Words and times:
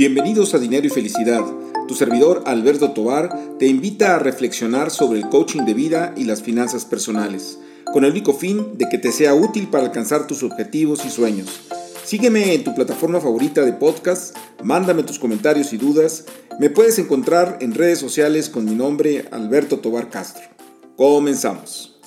Bienvenidos 0.00 0.54
a 0.54 0.58
Dinero 0.58 0.86
y 0.86 0.88
Felicidad. 0.88 1.44
Tu 1.86 1.94
servidor 1.94 2.42
Alberto 2.46 2.92
Tobar 2.92 3.58
te 3.58 3.66
invita 3.66 4.16
a 4.16 4.18
reflexionar 4.18 4.90
sobre 4.90 5.18
el 5.18 5.28
coaching 5.28 5.66
de 5.66 5.74
vida 5.74 6.14
y 6.16 6.24
las 6.24 6.42
finanzas 6.42 6.86
personales, 6.86 7.60
con 7.92 8.06
el 8.06 8.12
único 8.12 8.32
fin 8.32 8.78
de 8.78 8.88
que 8.88 8.96
te 8.96 9.12
sea 9.12 9.34
útil 9.34 9.68
para 9.68 9.84
alcanzar 9.84 10.26
tus 10.26 10.42
objetivos 10.42 11.04
y 11.04 11.10
sueños. 11.10 11.68
Sígueme 12.02 12.54
en 12.54 12.64
tu 12.64 12.74
plataforma 12.74 13.20
favorita 13.20 13.62
de 13.62 13.74
podcast, 13.74 14.34
mándame 14.64 15.02
tus 15.02 15.18
comentarios 15.18 15.74
y 15.74 15.76
dudas. 15.76 16.24
Me 16.58 16.70
puedes 16.70 16.98
encontrar 16.98 17.58
en 17.60 17.74
redes 17.74 17.98
sociales 17.98 18.48
con 18.48 18.64
mi 18.64 18.74
nombre 18.74 19.26
Alberto 19.30 19.80
Tobar 19.80 20.08
Castro. 20.08 20.48
Comenzamos. 20.96 22.00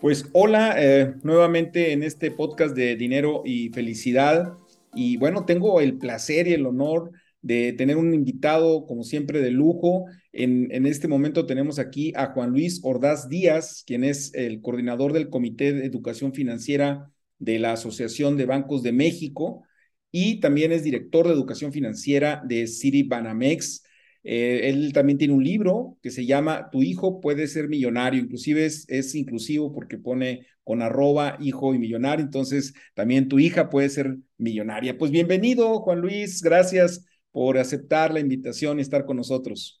Pues 0.00 0.26
hola, 0.32 0.74
eh, 0.76 1.14
nuevamente 1.22 1.92
en 1.92 2.02
este 2.02 2.32
podcast 2.32 2.74
de 2.74 2.96
Dinero 2.96 3.42
y 3.44 3.68
Felicidad. 3.68 4.54
Y 4.92 5.18
bueno, 5.18 5.44
tengo 5.44 5.80
el 5.80 5.98
placer 5.98 6.48
y 6.48 6.54
el 6.54 6.66
honor 6.66 7.12
de 7.40 7.72
tener 7.72 7.96
un 7.96 8.14
invitado, 8.14 8.86
como 8.86 9.04
siempre, 9.04 9.40
de 9.40 9.50
lujo. 9.50 10.06
En, 10.32 10.68
en, 10.72 10.86
este 10.86 11.08
momento 11.08 11.46
tenemos 11.46 11.78
aquí 11.78 12.12
a 12.16 12.32
Juan 12.32 12.50
Luis 12.50 12.80
Ordaz 12.82 13.28
Díaz, 13.28 13.84
quien 13.86 14.04
es 14.04 14.34
el 14.34 14.60
coordinador 14.60 15.12
del 15.12 15.30
Comité 15.30 15.72
de 15.72 15.86
Educación 15.86 16.32
Financiera 16.34 17.10
de 17.38 17.58
la 17.58 17.72
Asociación 17.72 18.36
de 18.36 18.46
Bancos 18.46 18.82
de 18.82 18.92
México 18.92 19.64
y 20.10 20.40
también 20.40 20.72
es 20.72 20.82
director 20.84 21.26
de 21.26 21.34
Educación 21.34 21.72
Financiera 21.72 22.42
de 22.46 22.66
City 22.66 23.02
Banamex. 23.02 23.84
Eh, 24.24 24.68
él 24.68 24.92
también 24.92 25.18
tiene 25.18 25.34
un 25.34 25.44
libro 25.44 25.96
que 26.02 26.10
se 26.10 26.26
llama 26.26 26.68
Tu 26.72 26.82
hijo 26.82 27.20
puede 27.20 27.46
ser 27.46 27.68
millonario, 27.68 28.20
inclusive 28.20 28.66
es, 28.66 28.84
es 28.88 29.14
inclusivo 29.14 29.72
porque 29.72 29.98
pone 29.98 30.46
con 30.64 30.82
arroba 30.82 31.36
hijo 31.40 31.74
y 31.74 31.78
millonario, 31.78 32.24
entonces 32.24 32.74
también 32.94 33.28
tu 33.28 33.38
hija 33.38 33.70
puede 33.70 33.88
ser 33.88 34.18
millonaria. 34.36 34.98
Pues 34.98 35.10
bienvenido, 35.10 35.80
Juan 35.80 36.00
Luis, 36.00 36.42
gracias 36.42 37.06
por 37.38 37.56
aceptar 37.56 38.12
la 38.12 38.18
invitación 38.18 38.80
y 38.80 38.82
estar 38.82 39.04
con 39.06 39.16
nosotros. 39.16 39.80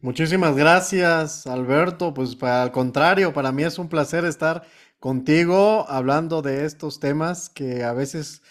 Muchísimas 0.00 0.56
gracias, 0.56 1.46
Alberto. 1.46 2.12
Pues 2.12 2.34
para, 2.34 2.64
al 2.64 2.72
contrario, 2.72 3.32
para 3.32 3.52
mí 3.52 3.62
es 3.62 3.78
un 3.78 3.88
placer 3.88 4.24
estar 4.24 4.64
contigo 4.98 5.88
hablando 5.88 6.42
de 6.42 6.64
estos 6.64 6.98
temas 6.98 7.48
que 7.48 7.84
a 7.84 7.92
veces, 7.92 8.42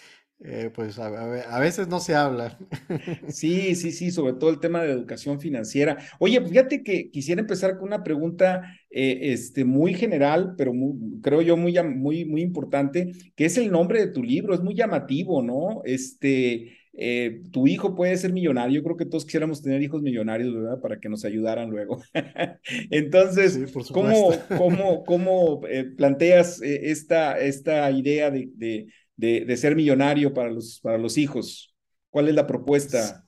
eh, 0.42 0.70
pues 0.74 0.98
a, 0.98 1.58
veces 1.58 1.88
no 1.88 2.00
se 2.00 2.14
habla. 2.14 2.58
Sí, 3.28 3.74
sí, 3.74 3.92
sí, 3.92 4.10
sobre 4.10 4.32
todo 4.32 4.48
el 4.48 4.60
tema 4.60 4.82
de 4.82 4.92
educación 4.92 5.38
financiera. 5.38 5.98
Oye, 6.18 6.40
fíjate 6.40 6.82
que 6.82 7.10
quisiera 7.10 7.42
empezar 7.42 7.76
con 7.76 7.88
una 7.88 8.02
pregunta 8.02 8.62
eh, 8.88 9.32
este, 9.34 9.66
muy 9.66 9.92
general, 9.92 10.54
pero 10.56 10.72
creo 11.20 11.42
yo 11.42 11.58
muy, 11.58 11.78
muy, 11.82 12.24
muy 12.24 12.40
importante, 12.40 13.12
que 13.34 13.44
es 13.44 13.58
el 13.58 13.70
nombre 13.70 14.00
de 14.00 14.10
tu 14.10 14.22
libro, 14.22 14.54
es 14.54 14.62
muy 14.62 14.74
llamativo, 14.74 15.42
¿no? 15.42 15.82
Este, 15.84 16.72
eh, 16.98 17.42
tu 17.52 17.66
hijo 17.66 17.94
puede 17.94 18.16
ser 18.16 18.32
millonario. 18.32 18.76
Yo 18.76 18.82
creo 18.82 18.96
que 18.96 19.04
todos 19.04 19.26
quisiéramos 19.26 19.60
tener 19.62 19.82
hijos 19.82 20.00
millonarios, 20.00 20.54
¿verdad? 20.54 20.80
Para 20.80 20.98
que 20.98 21.10
nos 21.10 21.26
ayudaran 21.26 21.68
luego. 21.68 22.02
Entonces, 22.90 23.70
¿cómo, 23.92 24.32
cómo, 24.56 25.04
cómo 25.04 25.60
eh, 25.68 25.84
planteas 25.84 26.62
eh, 26.62 26.90
esta, 26.90 27.38
esta 27.38 27.90
idea 27.90 28.30
de, 28.30 28.48
de, 28.54 29.44
de, 29.44 29.56
ser 29.58 29.76
millonario 29.76 30.32
para 30.32 30.50
los, 30.50 30.80
para 30.80 30.96
los 30.96 31.18
hijos? 31.18 31.74
¿Cuál 32.08 32.28
es 32.28 32.34
la 32.34 32.46
propuesta, 32.46 33.26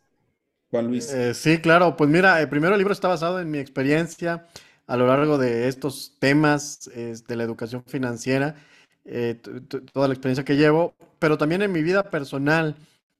Juan 0.70 0.86
Luis? 0.86 1.14
sí, 1.34 1.58
claro. 1.58 1.94
Pues 1.94 2.08
mira, 2.08 2.48
primero 2.48 2.74
el 2.74 2.78
libro 2.78 2.94
está 2.94 3.08
basado 3.08 3.38
en 3.38 3.50
mi 3.50 3.58
experiencia 3.58 4.46
a 4.86 4.96
lo 4.96 5.06
largo 5.06 5.36
de 5.36 5.68
estos 5.68 6.16
temas 6.18 6.90
de 6.94 7.36
la 7.36 7.44
educación 7.44 7.84
financiera, 7.86 8.54
toda 9.92 10.08
la 10.08 10.14
experiencia 10.14 10.44
que 10.44 10.56
llevo, 10.56 10.94
pero 11.18 11.36
también 11.36 11.60
en 11.60 11.70
mi 11.70 11.82
vida 11.82 12.08
personal 12.08 12.74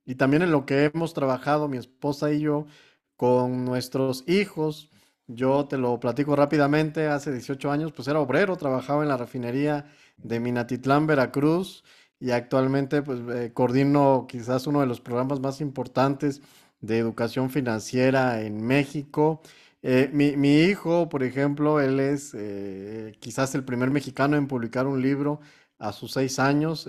y 0.08 0.14
también 0.14 0.42
en 0.42 0.50
lo 0.50 0.64
que 0.64 0.86
hemos 0.86 1.12
trabajado 1.12 1.68
mi 1.68 1.76
esposa 1.76 2.32
y 2.32 2.40
yo 2.40 2.66
con 3.14 3.66
nuestros 3.66 4.24
hijos. 4.26 4.90
Yo 5.26 5.66
te 5.66 5.76
lo 5.76 6.00
platico 6.00 6.34
rápidamente, 6.34 7.08
hace 7.08 7.30
18 7.30 7.70
años 7.70 7.92
pues 7.92 8.08
era 8.08 8.18
obrero, 8.18 8.56
trabajaba 8.56 9.02
en 9.02 9.10
la 9.10 9.18
refinería 9.18 9.84
de 10.16 10.40
Minatitlán, 10.40 11.06
Veracruz 11.06 11.84
y 12.18 12.30
actualmente 12.30 13.02
pues 13.02 13.20
eh, 13.28 13.52
coordino 13.52 14.26
quizás 14.26 14.66
uno 14.66 14.80
de 14.80 14.86
los 14.86 15.02
programas 15.02 15.40
más 15.40 15.60
importantes 15.60 16.40
de 16.80 16.98
educación 16.98 17.50
financiera 17.50 18.40
en 18.40 18.64
México. 18.66 19.42
Eh, 19.82 20.08
mi, 20.14 20.54
hijo, 20.60 21.10
por 21.10 21.22
ejemplo, 21.22 21.80
él 21.80 22.00
es 22.00 22.32
eh, 22.34 23.14
quizás 23.20 23.54
el 23.54 23.64
primer 23.64 23.90
mexicano 23.90 24.36
en 24.38 24.48
publicar 24.48 24.86
un 24.86 25.02
libro 25.02 25.40
a 25.78 25.92
sus 25.92 26.12
seis 26.12 26.38
años. 26.38 26.88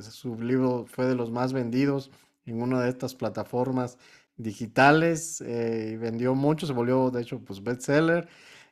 su 0.00 0.40
libro 0.40 0.86
fue 0.88 1.04
de 1.06 1.14
los 1.14 1.30
más 1.30 1.52
vendidos 1.52 2.10
en 2.46 2.62
una 2.62 2.82
de 2.82 2.90
estas 2.90 3.14
plataformas 3.14 3.98
digitales, 4.36 5.40
eh, 5.40 5.96
vendió 6.00 6.34
mucho, 6.34 6.66
se 6.66 6.72
volvió 6.72 7.10
de 7.10 7.22
hecho 7.22 7.40
pues 7.40 7.62
bestseller. 7.62 8.28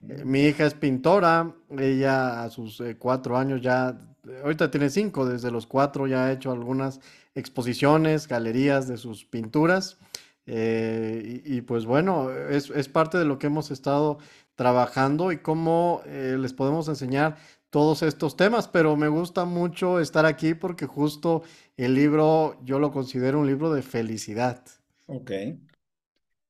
Eh, 0.08 0.24
mi 0.24 0.42
hija 0.42 0.66
es 0.66 0.74
pintora, 0.74 1.54
ella 1.78 2.42
a 2.42 2.50
sus 2.50 2.80
eh, 2.80 2.96
cuatro 2.98 3.36
años 3.36 3.60
ya, 3.60 3.96
ahorita 4.42 4.70
tiene 4.70 4.90
cinco, 4.90 5.26
desde 5.26 5.50
los 5.50 5.66
cuatro 5.66 6.06
ya 6.06 6.26
ha 6.26 6.32
hecho 6.32 6.50
algunas 6.50 7.00
exposiciones, 7.34 8.26
galerías 8.26 8.88
de 8.88 8.96
sus 8.96 9.24
pinturas. 9.24 9.98
Y, 10.44 11.60
pues 11.60 11.86
bueno, 11.86 12.28
es, 12.32 12.68
es, 12.70 12.88
parte 12.88 13.16
de 13.16 13.24
lo 13.24 13.38
que 13.38 13.46
hemos 13.46 13.70
estado 13.70 14.18
trabajando 14.56 15.30
y 15.30 15.38
cómo 15.38 16.02
les 16.04 16.52
podemos 16.52 16.88
enseñar 16.88 17.36
todos 17.72 18.02
estos 18.02 18.36
temas, 18.36 18.68
pero 18.68 18.98
me 18.98 19.08
gusta 19.08 19.46
mucho 19.46 19.98
estar 19.98 20.26
aquí 20.26 20.52
porque 20.52 20.84
justo 20.84 21.42
el 21.78 21.94
libro 21.94 22.62
yo 22.66 22.78
lo 22.78 22.92
considero 22.92 23.40
un 23.40 23.46
libro 23.46 23.72
de 23.72 23.80
felicidad. 23.80 24.62
Ok. 25.06 25.32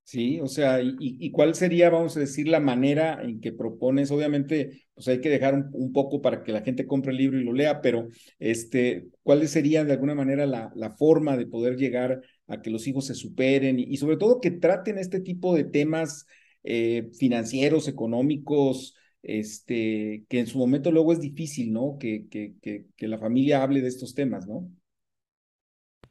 Sí, 0.02 0.40
o 0.40 0.48
sea, 0.48 0.80
y, 0.82 1.30
cuál 1.30 1.54
sería, 1.54 1.90
vamos 1.90 2.16
a 2.16 2.20
decir, 2.20 2.48
la 2.48 2.58
manera 2.58 3.22
en 3.22 3.40
que 3.40 3.52
propones? 3.52 4.10
Obviamente, 4.10 4.82
pues 4.94 5.06
hay 5.06 5.20
que 5.20 5.30
dejar 5.30 5.70
un, 5.72 5.92
poco 5.92 6.20
para 6.20 6.42
que 6.42 6.50
la 6.50 6.62
gente 6.62 6.88
compre 6.88 7.12
el 7.12 7.18
libro 7.18 7.38
y 7.38 7.44
lo 7.44 7.52
lea, 7.52 7.80
pero 7.80 8.08
este, 8.40 9.06
¿cuál 9.22 9.46
sería 9.46 9.84
de 9.84 9.92
alguna 9.92 10.16
manera 10.16 10.44
la, 10.44 10.72
la 10.74 10.90
forma 10.90 11.36
de 11.36 11.46
poder 11.46 11.76
llegar 11.76 12.20
a 12.48 12.60
que 12.60 12.70
los 12.70 12.88
hijos 12.88 13.06
se 13.06 13.14
superen 13.14 13.78
y, 13.78 13.96
sobre 13.96 14.16
todo 14.16 14.40
que 14.40 14.50
traten 14.50 14.98
este 14.98 15.20
tipo 15.20 15.54
de 15.54 15.64
temas 15.64 16.26
eh, 16.64 17.10
financieros, 17.16 17.86
económicos, 17.86 18.96
este, 19.22 20.24
que 20.28 20.40
en 20.40 20.46
su 20.46 20.58
momento 20.58 20.90
luego 20.90 21.12
es 21.12 21.20
difícil, 21.20 21.72
¿no? 21.72 21.96
Que, 21.98 22.26
que, 22.28 22.54
que, 22.60 23.08
la 23.08 23.18
familia 23.18 23.62
hable 23.62 23.80
de 23.80 23.88
estos 23.88 24.14
temas, 24.14 24.46
¿no? 24.46 24.68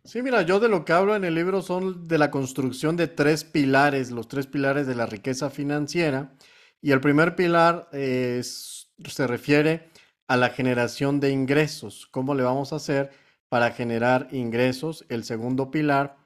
Sí, 0.04 0.22
mira, 0.22 0.42
yo 0.42 0.60
de 0.60 0.70
lo 0.70 0.84
que 0.84 0.94
hablo 0.94 1.16
en 1.16 1.24
el 1.24 1.36
libro 1.36 1.62
son 1.62 2.08
de 2.08 2.18
la 2.18 2.32
construcción 2.32 2.96
de 2.96 3.08
tres 3.08 3.44
pilares, 3.44 4.10
los 4.12 4.28
tres 4.28 4.48
pilares 4.48 4.88
de 4.88 4.96
la 4.96 5.06
riqueza 5.06 5.50
financiera. 5.50 6.36
Y 6.82 6.92
el 6.92 7.02
primer 7.02 7.36
pilar 7.36 7.88
se 7.92 9.28
refiere 9.28 9.90
a 10.28 10.38
la 10.38 10.50
generación 10.50 11.20
de 11.20 11.30
ingresos, 11.32 12.08
cómo 12.08 12.34
le 12.34 12.44
vamos 12.44 12.74
a 12.74 12.78
hacer 12.78 13.12
para 13.50 13.72
generar 13.72 14.30
ingresos. 14.32 15.06
El 15.10 15.24
segundo 15.24 15.70
pilar 15.70 16.18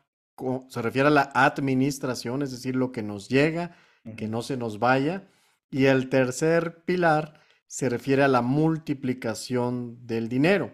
se 0.70 0.82
refiere 0.82 1.08
a 1.08 1.12
la 1.12 1.32
administración, 1.34 2.44
es 2.44 2.52
decir, 2.52 2.76
lo 2.76 2.92
que 2.92 3.02
nos 3.02 3.28
llega, 3.30 3.76
que 4.16 4.28
no 4.28 4.42
se 4.42 4.58
nos 4.58 4.80
vaya. 4.80 5.28
Y 5.70 5.86
el 5.86 6.10
tercer 6.10 6.84
pilar 6.86 7.42
se 7.68 7.90
refiere 7.90 8.24
a 8.24 8.28
la 8.28 8.42
multiplicación 8.42 10.06
del 10.06 10.30
dinero. 10.30 10.72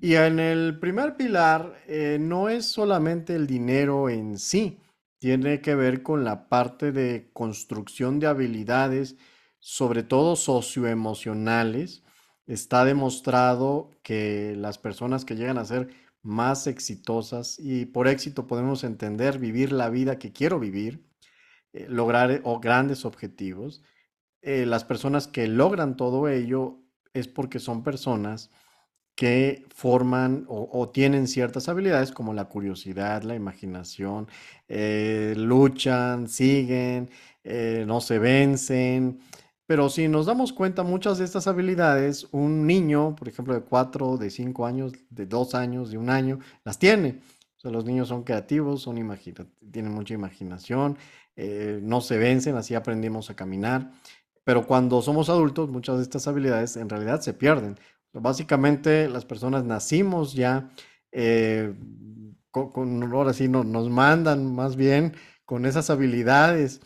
Y 0.00 0.14
en 0.14 0.40
el 0.40 0.78
primer 0.78 1.16
pilar 1.16 1.82
eh, 1.86 2.18
no 2.20 2.48
es 2.48 2.66
solamente 2.66 3.34
el 3.34 3.46
dinero 3.46 4.10
en 4.10 4.38
sí, 4.38 4.80
tiene 5.18 5.60
que 5.60 5.74
ver 5.74 6.02
con 6.02 6.24
la 6.24 6.48
parte 6.48 6.92
de 6.92 7.30
construcción 7.32 8.20
de 8.20 8.26
habilidades, 8.26 9.16
sobre 9.58 10.02
todo 10.02 10.36
socioemocionales. 10.36 12.02
Está 12.46 12.84
demostrado 12.84 13.90
que 14.02 14.54
las 14.56 14.78
personas 14.78 15.24
que 15.24 15.36
llegan 15.36 15.58
a 15.58 15.64
ser 15.64 15.88
más 16.22 16.66
exitosas, 16.66 17.58
y 17.58 17.86
por 17.86 18.08
éxito 18.08 18.46
podemos 18.46 18.84
entender 18.84 19.38
vivir 19.38 19.72
la 19.72 19.90
vida 19.90 20.18
que 20.18 20.32
quiero 20.32 20.58
vivir, 20.58 21.04
eh, 21.72 21.86
lograr 21.88 22.42
grandes 22.60 23.04
objetivos, 23.04 23.82
eh, 24.42 24.66
las 24.66 24.84
personas 24.84 25.26
que 25.26 25.48
logran 25.48 25.96
todo 25.96 26.28
ello 26.28 26.78
es 27.14 27.28
porque 27.28 27.58
son 27.58 27.82
personas 27.82 28.50
que 29.14 29.64
forman 29.74 30.44
o, 30.48 30.90
tienen 30.90 31.26
ciertas 31.26 31.70
habilidades 31.70 32.12
como 32.12 32.34
la 32.34 32.44
curiosidad, 32.44 33.22
la 33.22 33.34
imaginación, 33.34 34.28
eh, 34.68 35.32
luchan, 35.36 36.28
siguen, 36.28 37.08
eh, 37.42 37.84
no 37.86 38.02
se 38.02 38.18
vencen. 38.18 39.20
Pero 39.66 39.88
si 39.88 40.06
nos 40.08 40.26
damos 40.26 40.52
cuenta, 40.52 40.82
muchas 40.82 41.16
de 41.18 41.24
estas 41.24 41.46
habilidades, 41.46 42.28
un 42.30 42.66
niño, 42.66 43.16
por 43.16 43.28
ejemplo, 43.28 43.54
de 43.54 43.62
cuatro, 43.62 44.18
de 44.18 44.30
cinco 44.30 44.66
años, 44.66 44.92
de 45.08 45.24
dos 45.24 45.54
años, 45.54 45.90
de 45.90 45.98
un 45.98 46.10
año, 46.10 46.38
las 46.64 46.78
tiene. 46.78 47.20
Los 47.70 47.84
niños 47.84 48.08
son 48.08 48.22
creativos, 48.22 48.82
son 48.82 48.96
tienen 49.72 49.92
mucha 49.92 50.14
imaginación, 50.14 50.96
no 51.82 52.00
se 52.00 52.18
vencen, 52.18 52.56
así 52.56 52.74
aprendimos 52.74 53.30
a 53.30 53.34
caminar. 53.34 53.90
Pero 54.46 54.64
cuando 54.64 55.02
somos 55.02 55.28
adultos, 55.28 55.68
muchas 55.68 55.96
de 55.96 56.04
estas 56.04 56.28
habilidades 56.28 56.76
en 56.76 56.88
realidad 56.88 57.20
se 57.20 57.34
pierden. 57.34 57.76
Básicamente 58.12 59.08
las 59.08 59.24
personas 59.24 59.64
nacimos 59.64 60.34
ya 60.34 60.70
eh, 61.10 61.74
con, 62.52 63.02
ahora 63.12 63.32
sí 63.32 63.48
nos 63.48 63.90
mandan 63.90 64.54
más 64.54 64.76
bien 64.76 65.14
con 65.44 65.66
esas 65.66 65.90
habilidades 65.90 66.80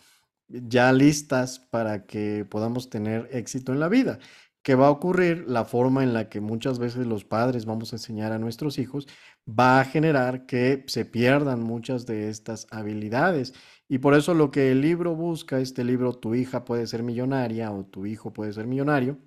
ya 0.47 0.91
listas 0.91 1.59
para 1.59 2.07
que 2.07 2.45
podamos 2.49 2.89
tener 2.89 3.29
éxito 3.31 3.71
en 3.73 3.79
la 3.79 3.89
vida. 3.89 4.17
¿Qué 4.63 4.73
va 4.73 4.87
a 4.87 4.91
ocurrir? 4.91 5.45
La 5.47 5.63
forma 5.63 6.01
en 6.03 6.13
la 6.13 6.29
que 6.29 6.41
muchas 6.41 6.79
veces 6.79 7.05
los 7.05 7.25
padres 7.25 7.65
vamos 7.65 7.93
a 7.93 7.97
enseñar 7.97 8.31
a 8.31 8.39
nuestros 8.39 8.79
hijos 8.79 9.07
va 9.47 9.79
a 9.79 9.85
generar 9.85 10.47
que 10.47 10.83
se 10.87 11.05
pierdan 11.05 11.61
muchas 11.61 12.05
de 12.07 12.29
estas 12.29 12.65
habilidades. 12.71 13.53
Y 13.91 13.99
por 13.99 14.15
eso 14.15 14.33
lo 14.33 14.51
que 14.51 14.71
el 14.71 14.81
libro 14.81 15.15
busca, 15.15 15.59
este 15.59 15.83
libro, 15.83 16.13
tu 16.15 16.35
hija 16.35 16.65
puede 16.65 16.87
ser 16.87 17.03
millonaria 17.03 17.71
o 17.73 17.85
tu 17.85 18.07
hijo 18.07 18.33
puede 18.33 18.53
ser 18.53 18.67
millonario, 18.67 19.19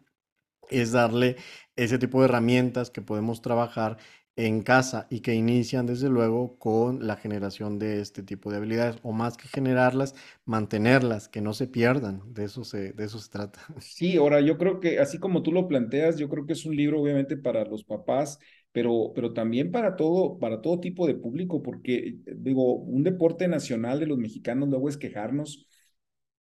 es 0.70 0.92
darle 0.92 1.36
ese 1.76 1.98
tipo 1.98 2.20
de 2.20 2.26
herramientas 2.26 2.90
que 2.90 3.02
podemos 3.02 3.42
trabajar 3.42 3.98
en 4.36 4.62
casa 4.62 5.06
y 5.10 5.20
que 5.20 5.34
inician 5.34 5.86
desde 5.86 6.08
luego 6.10 6.58
con 6.58 7.06
la 7.06 7.16
generación 7.16 7.78
de 7.78 8.00
este 8.00 8.22
tipo 8.22 8.50
de 8.50 8.58
habilidades 8.58 8.98
o 9.02 9.12
más 9.12 9.36
que 9.36 9.48
generarlas, 9.48 10.14
mantenerlas, 10.46 11.28
que 11.28 11.40
no 11.42 11.54
se 11.54 11.66
pierdan, 11.68 12.22
de 12.34 12.44
eso 12.46 12.64
se, 12.64 12.92
de 12.92 13.04
eso 13.04 13.18
se 13.20 13.30
trata. 13.30 13.60
Sí, 13.78 14.16
ahora 14.16 14.40
yo 14.40 14.56
creo 14.58 14.80
que 14.80 14.98
así 15.00 15.18
como 15.18 15.42
tú 15.42 15.52
lo 15.52 15.66
planteas, 15.68 16.16
yo 16.18 16.28
creo 16.28 16.46
que 16.46 16.52
es 16.54 16.64
un 16.64 16.76
libro 16.76 17.00
obviamente 17.02 17.36
para 17.36 17.64
los 17.64 17.84
papás, 17.84 18.38
pero, 18.74 19.12
pero 19.14 19.32
también 19.32 19.70
para 19.70 19.96
todo, 19.96 20.38
para 20.38 20.60
todo 20.60 20.80
tipo 20.80 21.06
de 21.06 21.14
público, 21.14 21.62
porque 21.62 22.16
digo, 22.36 22.74
un 22.74 23.04
deporte 23.04 23.48
nacional 23.48 24.00
de 24.00 24.06
los 24.06 24.18
mexicanos 24.18 24.68
luego 24.68 24.88
es 24.88 24.96
quejarnos 24.96 25.68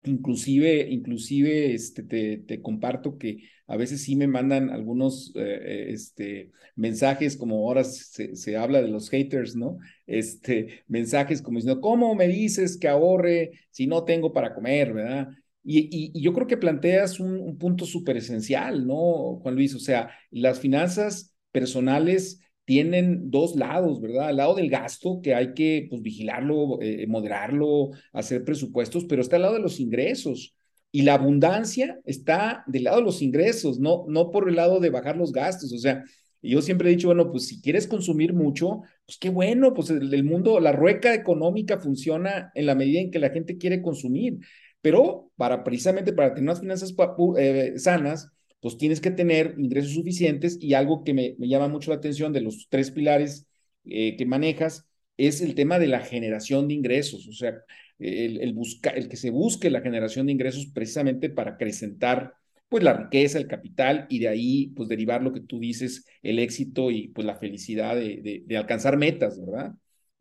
Inclusive, 0.07 0.87
inclusive 0.91 1.73
este, 1.73 2.03
te, 2.03 2.37
te, 2.37 2.61
comparto 2.61 3.17
que 3.17 3.49
a 3.67 3.79
veces 3.79 4.03
sí 4.03 4.17
me 4.17 4.27
mandan 4.27 4.69
algunos 4.69 5.33
eh, 5.35 5.41
eh, 5.41 5.87
este, 5.93 6.51
mensajes, 6.77 7.39
como 7.39 7.57
ahora 7.57 7.85
se, 7.85 8.37
se, 8.37 8.57
habla 8.59 8.83
de 8.83 8.89
los 8.89 9.09
haters, 9.09 9.57
¿no? 9.57 9.79
Este, 10.07 10.83
mensajes 10.89 11.41
como 11.41 11.57
diciendo, 11.57 11.81
¿cómo 11.81 12.15
me 12.15 12.29
dices 12.29 12.77
que 12.77 12.89
ahorre 12.89 13.53
si 13.71 13.87
no 13.87 14.05
tengo 14.05 14.35
para 14.35 14.55
comer, 14.55 14.93
verdad? 14.93 15.29
Y, 15.63 16.13
y, 16.15 16.21
yo 16.21 16.35
creo 16.35 16.47
que 16.47 16.59
planteas 16.59 17.19
un, 17.19 17.41
un 17.41 17.57
punto 17.57 17.87
súper 17.87 18.19
esencial, 18.19 18.87
¿no, 18.87 19.39
Juan 19.41 19.55
Luis? 19.55 19.75
O 19.75 19.79
sea, 19.79 20.11
las 20.31 20.61
finanzas 20.61 21.34
personales 21.55 22.41
tienen 22.65 23.31
dos 23.31 23.55
lados, 23.57 24.01
¿verdad? 24.01 24.29
Al 24.29 24.39
lado 24.39 24.55
del 24.55 24.71
gasto, 24.71 25.21
que 25.23 25.35
hay 25.35 25.55
que 25.55 25.87
pues, 25.89 26.03
vigilarlo, 26.03 26.81
eh, 26.83 27.07
moderarlo, 27.07 27.91
hacer 28.13 28.45
presupuestos, 28.45 29.05
pero 29.05 29.23
está 29.23 29.37
al 29.37 29.43
lado 29.43 29.55
de 29.55 29.61
los 29.61 29.79
ingresos. 29.81 30.57
Y 30.91 31.03
la 31.03 31.15
abundancia 31.15 32.01
está 32.05 32.65
del 32.67 32.85
lado 32.85 32.99
de 32.99 33.05
los 33.05 33.23
ingresos, 33.23 33.79
no, 33.79 34.05
no 34.09 34.31
por 34.31 34.49
el 34.49 34.57
lado 34.57 34.81
de 34.81 34.91
bajar 34.91 35.17
los 35.17 35.33
gastos. 35.33 35.73
O 35.73 35.79
sea, 35.79 36.03
yo 36.43 36.63
siempre 36.63 36.89
he 36.89 36.95
dicho, 36.97 37.09
bueno, 37.09 37.31
pues 37.31 37.47
si 37.47 37.61
quieres 37.61 37.87
consumir 37.87 38.33
mucho, 38.33 38.83
pues 39.07 39.19
qué 39.19 39.31
bueno, 39.31 39.75
pues 39.75 39.91
el, 39.91 40.13
el 40.13 40.25
mundo, 40.25 40.61
la 40.61 40.73
rueca 40.73 41.15
económica 41.15 41.79
funciona 41.79 42.51
en 42.55 42.67
la 42.67 42.75
medida 42.75 43.01
en 43.01 43.11
que 43.11 43.19
la 43.19 43.31
gente 43.31 43.59
quiere 43.59 43.83
consumir. 43.83 44.39
Pero 44.81 45.31
para 45.37 45.65
precisamente 45.65 46.13
para 46.13 46.35
tener 46.35 46.45
unas 46.51 46.61
finanzas 46.61 46.95
eh, 47.39 47.75
sanas, 47.77 48.31
pues 48.65 48.79
tienes 48.79 49.03
que 49.03 49.11
tener 49.11 49.57
ingresos 49.59 49.93
suficientes 49.93 50.57
y 50.59 50.73
algo 50.73 51.05
que 51.05 51.13
me, 51.13 51.37
llama 51.39 51.69
mucho 51.69 51.91
la 51.91 51.99
atención 51.99 52.33
de 52.33 52.41
los 52.41 52.67
tres 52.71 52.91
pilares 52.91 53.47
eh, 53.85 54.17
que 54.17 54.25
manejas 54.25 54.87
es 55.19 55.43
el 55.43 55.55
tema 55.55 55.79
de 55.79 55.87
la 55.87 56.01
generación 56.01 56.67
de 56.67 56.73
ingresos, 56.73 57.29
o 57.29 57.33
sea, 57.33 57.59
el, 57.99 58.41
el, 58.41 59.09
que 59.11 59.17
se 59.19 59.29
busque 59.29 59.69
la 59.69 59.83
generación 59.83 60.25
de 60.25 60.33
ingresos 60.33 60.69
precisamente 60.73 61.29
para 61.29 61.53
acrecentar 61.53 62.33
pues 62.71 62.83
la 62.83 62.95
riqueza, 62.95 63.37
el 63.37 63.49
capital 63.49 64.07
y 64.09 64.21
de 64.21 64.29
ahí 64.29 64.69
pues 64.69 64.89
derivar 64.89 65.23
lo 65.23 65.35
que 65.35 65.41
tú 65.41 65.61
dices, 65.61 66.07
el 66.23 66.39
éxito 66.39 66.91
y 66.91 67.09
pues 67.09 67.27
la 67.27 67.37
felicidad 67.37 67.95
de, 67.95 68.45
de, 68.47 68.57
alcanzar 68.57 68.97
metas, 68.97 69.39
¿verdad? 69.39 69.75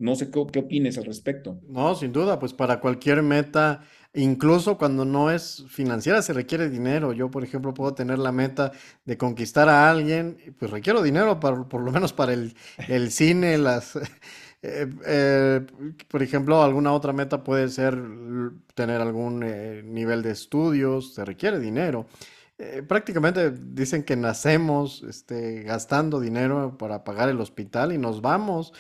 No 0.04 0.16
sé 0.16 0.30
qué, 0.30 0.46
qué 0.52 0.60
opines 0.60 0.98
al 0.98 1.06
respecto. 1.06 1.60
No, 1.68 1.96
sin 1.96 2.12
duda, 2.12 2.40
pues 2.40 2.54
para 2.54 2.80
cualquier 2.80 3.24
meta 3.24 3.82
Incluso 4.16 4.78
cuando 4.78 5.06
no 5.06 5.32
es 5.32 5.66
financiera 5.70 6.22
se 6.22 6.34
requiere 6.34 6.70
dinero. 6.70 7.14
Yo, 7.14 7.32
por 7.32 7.44
ejemplo, 7.44 7.74
puedo 7.74 7.96
tener 7.96 8.20
la 8.20 8.32
meta 8.32 8.72
de 9.06 9.18
conquistar 9.18 9.70
a 9.70 9.90
alguien, 9.90 10.38
pues 10.60 10.70
requiero 10.70 11.02
dinero 11.02 11.40
para, 11.40 11.64
por 11.64 11.82
lo 11.82 11.92
menos 11.92 12.14
para 12.14 12.34
el, 12.34 13.12
cine, 13.12 13.58
las... 13.58 13.98
Eh, 14.66 14.90
eh, 15.06 15.60
por 16.08 16.24
ejemplo, 16.24 16.64
alguna 16.64 16.94
otra 16.94 17.12
meta 17.12 17.44
puede 17.44 17.68
ser 17.68 18.02
tener 18.74 19.02
algún 19.02 19.44
eh, 19.44 19.82
nivel 19.84 20.22
de 20.22 20.32
estudios, 20.32 21.16
se 21.16 21.26
requiere 21.26 21.60
dinero. 21.60 22.06
prácticamente 22.88 23.52
dicen 23.52 24.04
que 24.04 24.16
nacemos 24.16 25.04
este, 25.04 25.64
gastando 25.64 26.22
dinero 26.22 26.78
para 26.78 27.04
pagar 27.04 27.28
el 27.28 27.42
hospital 27.42 27.92
y 27.92 27.98
nos 27.98 28.22
vamos 28.22 28.72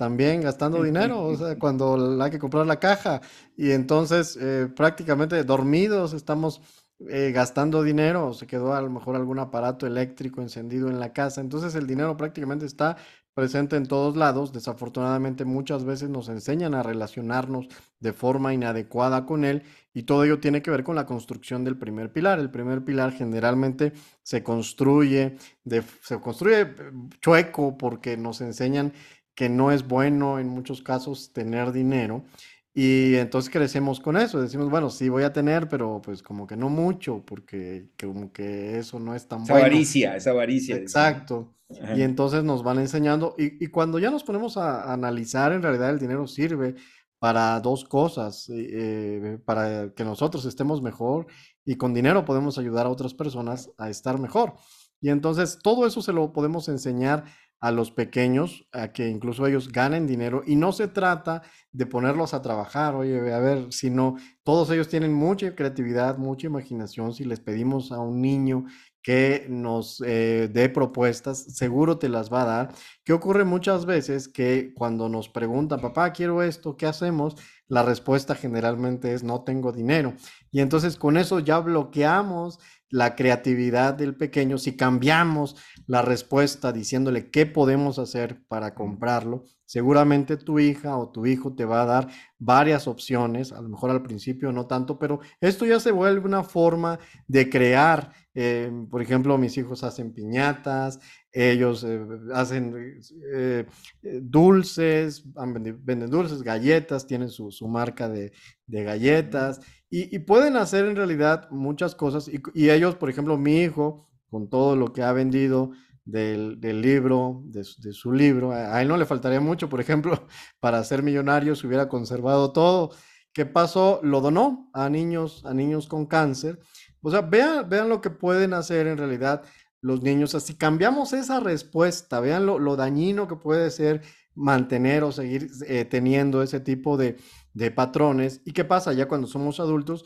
también 0.00 0.40
gastando 0.40 0.82
dinero, 0.82 1.22
o 1.24 1.36
sea, 1.36 1.58
cuando 1.58 2.18
hay 2.22 2.30
que 2.30 2.38
comprar 2.38 2.64
la 2.64 2.80
caja. 2.80 3.20
Y 3.54 3.72
entonces 3.72 4.34
eh, 4.40 4.66
prácticamente 4.74 5.44
dormidos 5.44 6.14
estamos 6.14 6.62
eh, 7.06 7.32
gastando 7.32 7.82
dinero, 7.82 8.32
se 8.32 8.46
quedó 8.46 8.72
a 8.72 8.80
lo 8.80 8.88
mejor 8.88 9.14
algún 9.14 9.38
aparato 9.40 9.86
eléctrico 9.86 10.40
encendido 10.40 10.88
en 10.88 10.98
la 11.00 11.12
casa, 11.12 11.42
entonces 11.42 11.74
el 11.74 11.86
dinero 11.86 12.16
prácticamente 12.16 12.64
está 12.64 12.96
presente 13.34 13.76
en 13.76 13.86
todos 13.86 14.16
lados, 14.16 14.52
desafortunadamente 14.54 15.44
muchas 15.44 15.84
veces 15.84 16.08
nos 16.08 16.30
enseñan 16.30 16.74
a 16.74 16.82
relacionarnos 16.82 17.68
de 17.98 18.12
forma 18.14 18.54
inadecuada 18.54 19.26
con 19.26 19.44
él 19.44 19.62
y 19.92 20.04
todo 20.04 20.24
ello 20.24 20.40
tiene 20.40 20.62
que 20.62 20.70
ver 20.70 20.82
con 20.82 20.96
la 20.96 21.06
construcción 21.06 21.62
del 21.64 21.76
primer 21.76 22.12
pilar. 22.12 22.38
El 22.38 22.50
primer 22.50 22.84
pilar 22.84 23.12
generalmente 23.12 23.92
se 24.22 24.42
construye, 24.42 25.36
de, 25.64 25.82
se 26.02 26.20
construye 26.20 26.60
eh, 26.62 26.74
chueco 27.20 27.76
porque 27.76 28.16
nos 28.16 28.40
enseñan 28.40 28.92
que 29.34 29.48
no 29.48 29.72
es 29.72 29.86
bueno 29.86 30.38
en 30.38 30.48
muchos 30.48 30.82
casos 30.82 31.32
tener 31.32 31.72
dinero. 31.72 32.24
Y 32.72 33.16
entonces 33.16 33.50
crecemos 33.50 33.98
con 33.98 34.16
eso, 34.16 34.40
decimos, 34.40 34.70
bueno, 34.70 34.90
sí 34.90 35.08
voy 35.08 35.24
a 35.24 35.32
tener, 35.32 35.68
pero 35.68 36.00
pues 36.02 36.22
como 36.22 36.46
que 36.46 36.56
no 36.56 36.68
mucho, 36.68 37.24
porque 37.26 37.88
como 38.00 38.32
que 38.32 38.78
eso 38.78 39.00
no 39.00 39.14
es 39.14 39.26
tan 39.26 39.42
esa 39.42 39.56
avaricia, 39.56 40.14
esa 40.14 40.30
avaricia. 40.30 40.76
Exacto. 40.76 41.56
Y 41.96 42.02
entonces 42.02 42.44
nos 42.44 42.62
van 42.62 42.78
enseñando, 42.78 43.34
y, 43.38 43.66
cuando 43.68 43.98
ya 43.98 44.10
nos 44.10 44.24
ponemos 44.24 44.56
a, 44.56 44.92
analizar, 44.92 45.52
en 45.52 45.62
realidad 45.62 45.90
el 45.90 45.98
dinero 45.98 46.26
sirve 46.26 46.74
para 47.18 47.60
dos 47.60 47.84
cosas, 47.84 48.48
eh, 48.50 49.38
para 49.44 49.92
que 49.94 50.04
nosotros 50.04 50.44
estemos 50.46 50.80
mejor 50.80 51.26
y 51.64 51.76
con 51.76 51.92
dinero 51.92 52.24
podemos 52.24 52.56
ayudar 52.58 52.86
a 52.86 52.90
otras 52.90 53.14
personas 53.14 53.70
a 53.78 53.90
estar 53.90 54.18
mejor. 54.18 54.54
Y 55.00 55.10
entonces 55.10 55.58
todo 55.62 55.86
eso 55.86 56.02
se 56.02 56.12
lo 56.12 56.32
podemos 56.32 56.68
enseñar 56.68 57.24
a 57.60 57.70
los 57.70 57.90
pequeños 57.90 58.66
a 58.72 58.92
que 58.92 59.08
incluso 59.08 59.46
ellos 59.46 59.70
ganen 59.70 60.06
dinero 60.06 60.42
y 60.46 60.56
no 60.56 60.72
se 60.72 60.88
trata 60.88 61.42
de 61.72 61.86
ponerlos 61.86 62.32
a 62.32 62.42
trabajar, 62.42 62.94
oye, 62.94 63.32
a 63.32 63.38
ver, 63.38 63.66
sino 63.70 64.16
todos 64.42 64.70
ellos 64.70 64.88
tienen 64.88 65.12
mucha 65.12 65.54
creatividad, 65.54 66.16
mucha 66.16 66.46
imaginación, 66.46 67.12
si 67.12 67.24
les 67.24 67.40
pedimos 67.40 67.92
a 67.92 68.00
un 68.00 68.22
niño 68.22 68.64
que 69.02 69.46
nos 69.48 70.02
eh, 70.06 70.50
dé 70.52 70.68
propuestas, 70.68 71.38
seguro 71.54 71.98
te 71.98 72.08
las 72.08 72.30
va 72.30 72.42
a 72.42 72.46
dar. 72.46 72.74
¿Qué 73.04 73.12
ocurre 73.12 73.44
muchas 73.44 73.86
veces? 73.86 74.28
Que 74.28 74.72
cuando 74.74 75.08
nos 75.08 75.28
preguntan, 75.28 75.80
papá, 75.80 76.12
quiero 76.12 76.42
esto, 76.42 76.76
¿qué 76.76 76.86
hacemos? 76.86 77.36
La 77.66 77.82
respuesta 77.82 78.34
generalmente 78.34 79.14
es 79.14 79.22
no 79.22 79.42
tengo 79.42 79.72
dinero. 79.72 80.14
Y 80.50 80.60
entonces 80.60 80.96
con 80.96 81.16
eso 81.16 81.38
ya 81.38 81.60
bloqueamos 81.60 82.58
la 82.90 83.14
creatividad 83.14 83.94
del 83.94 84.16
pequeño, 84.16 84.58
si 84.58 84.76
cambiamos 84.76 85.56
la 85.86 86.02
respuesta 86.02 86.72
diciéndole 86.72 87.30
qué 87.30 87.46
podemos 87.46 87.98
hacer 87.98 88.42
para 88.48 88.74
comprarlo, 88.74 89.44
seguramente 89.70 90.36
tu 90.36 90.58
hija 90.58 90.96
o 90.96 91.12
tu 91.12 91.26
hijo 91.26 91.54
te 91.54 91.64
va 91.64 91.82
a 91.82 91.86
dar 91.86 92.08
varias 92.40 92.88
opciones, 92.88 93.52
a 93.52 93.62
lo 93.62 93.68
mejor 93.68 93.90
al 93.92 94.02
principio 94.02 94.50
no 94.50 94.66
tanto, 94.66 94.98
pero 94.98 95.20
esto 95.40 95.64
ya 95.64 95.78
se 95.78 95.92
vuelve 95.92 96.26
una 96.26 96.42
forma 96.42 96.98
de 97.28 97.48
crear. 97.48 98.12
Eh, 98.34 98.68
por 98.90 99.00
ejemplo, 99.00 99.38
mis 99.38 99.56
hijos 99.58 99.84
hacen 99.84 100.12
piñatas, 100.12 100.98
ellos 101.30 101.84
eh, 101.84 102.04
hacen 102.34 103.00
eh, 103.32 103.64
dulces, 104.02 105.22
venden 105.36 106.10
dulces, 106.10 106.42
galletas, 106.42 107.06
tienen 107.06 107.28
su, 107.28 107.68
marca 107.68 108.08
de, 108.08 108.32
de 108.66 108.82
galletas. 108.82 109.60
Y, 109.88 110.18
pueden 110.18 110.56
hacer 110.56 110.84
en 110.84 110.96
realidad 110.96 111.48
muchas 111.52 111.94
cosas. 111.94 112.28
Y, 112.54 112.70
ellos, 112.70 112.96
por 112.96 113.08
ejemplo, 113.08 113.38
mi 113.38 113.60
hijo, 113.60 114.04
con 114.30 114.50
todo 114.50 114.74
lo 114.74 114.92
que 114.92 115.04
ha 115.04 115.12
vendido 115.12 115.70
del, 116.10 116.82
libro, 116.82 117.42
de, 117.44 117.64
su 117.64 118.12
libro, 118.12 118.52
a, 118.52 118.80
él 118.82 118.88
no 118.88 118.96
le 118.96 119.06
faltaría 119.06 119.40
mucho, 119.40 119.68
por 119.68 119.80
ejemplo, 119.80 120.26
para 120.60 120.82
ser 120.84 121.02
millonario, 121.02 121.54
si 121.54 121.66
hubiera 121.66 121.88
conservado 121.88 122.52
todo. 122.52 122.90
¿Qué 123.32 123.46
pasó? 123.46 124.00
Lo 124.02 124.20
donó 124.20 124.70
a 124.72 124.88
niños, 124.88 125.44
a 125.44 125.54
niños 125.54 125.86
con 125.86 126.06
cáncer. 126.06 126.58
O 127.00 127.10
sea, 127.10 127.22
vean, 127.22 127.68
vean 127.68 127.88
lo 127.88 128.00
que 128.00 128.10
pueden 128.10 128.54
hacer 128.54 128.86
en 128.86 128.98
realidad 128.98 129.42
los 129.80 130.02
niños. 130.02 130.34
Así 130.34 130.54
cambiamos 130.54 131.12
esa 131.12 131.40
respuesta, 131.40 132.20
vean 132.20 132.46
lo, 132.46 132.76
dañino 132.76 133.28
que 133.28 133.36
puede 133.36 133.70
ser 133.70 134.02
mantener 134.34 135.04
o 135.04 135.12
seguir 135.12 135.48
eh, 135.66 135.84
teniendo 135.84 136.42
ese 136.42 136.60
tipo 136.60 136.96
de, 136.96 137.16
de 137.54 137.70
patrones. 137.70 138.42
¿Y 138.44 138.52
qué 138.52 138.64
pasa 138.64 138.92
ya 138.92 139.08
cuando 139.08 139.26
somos 139.26 139.60
adultos? 139.60 140.04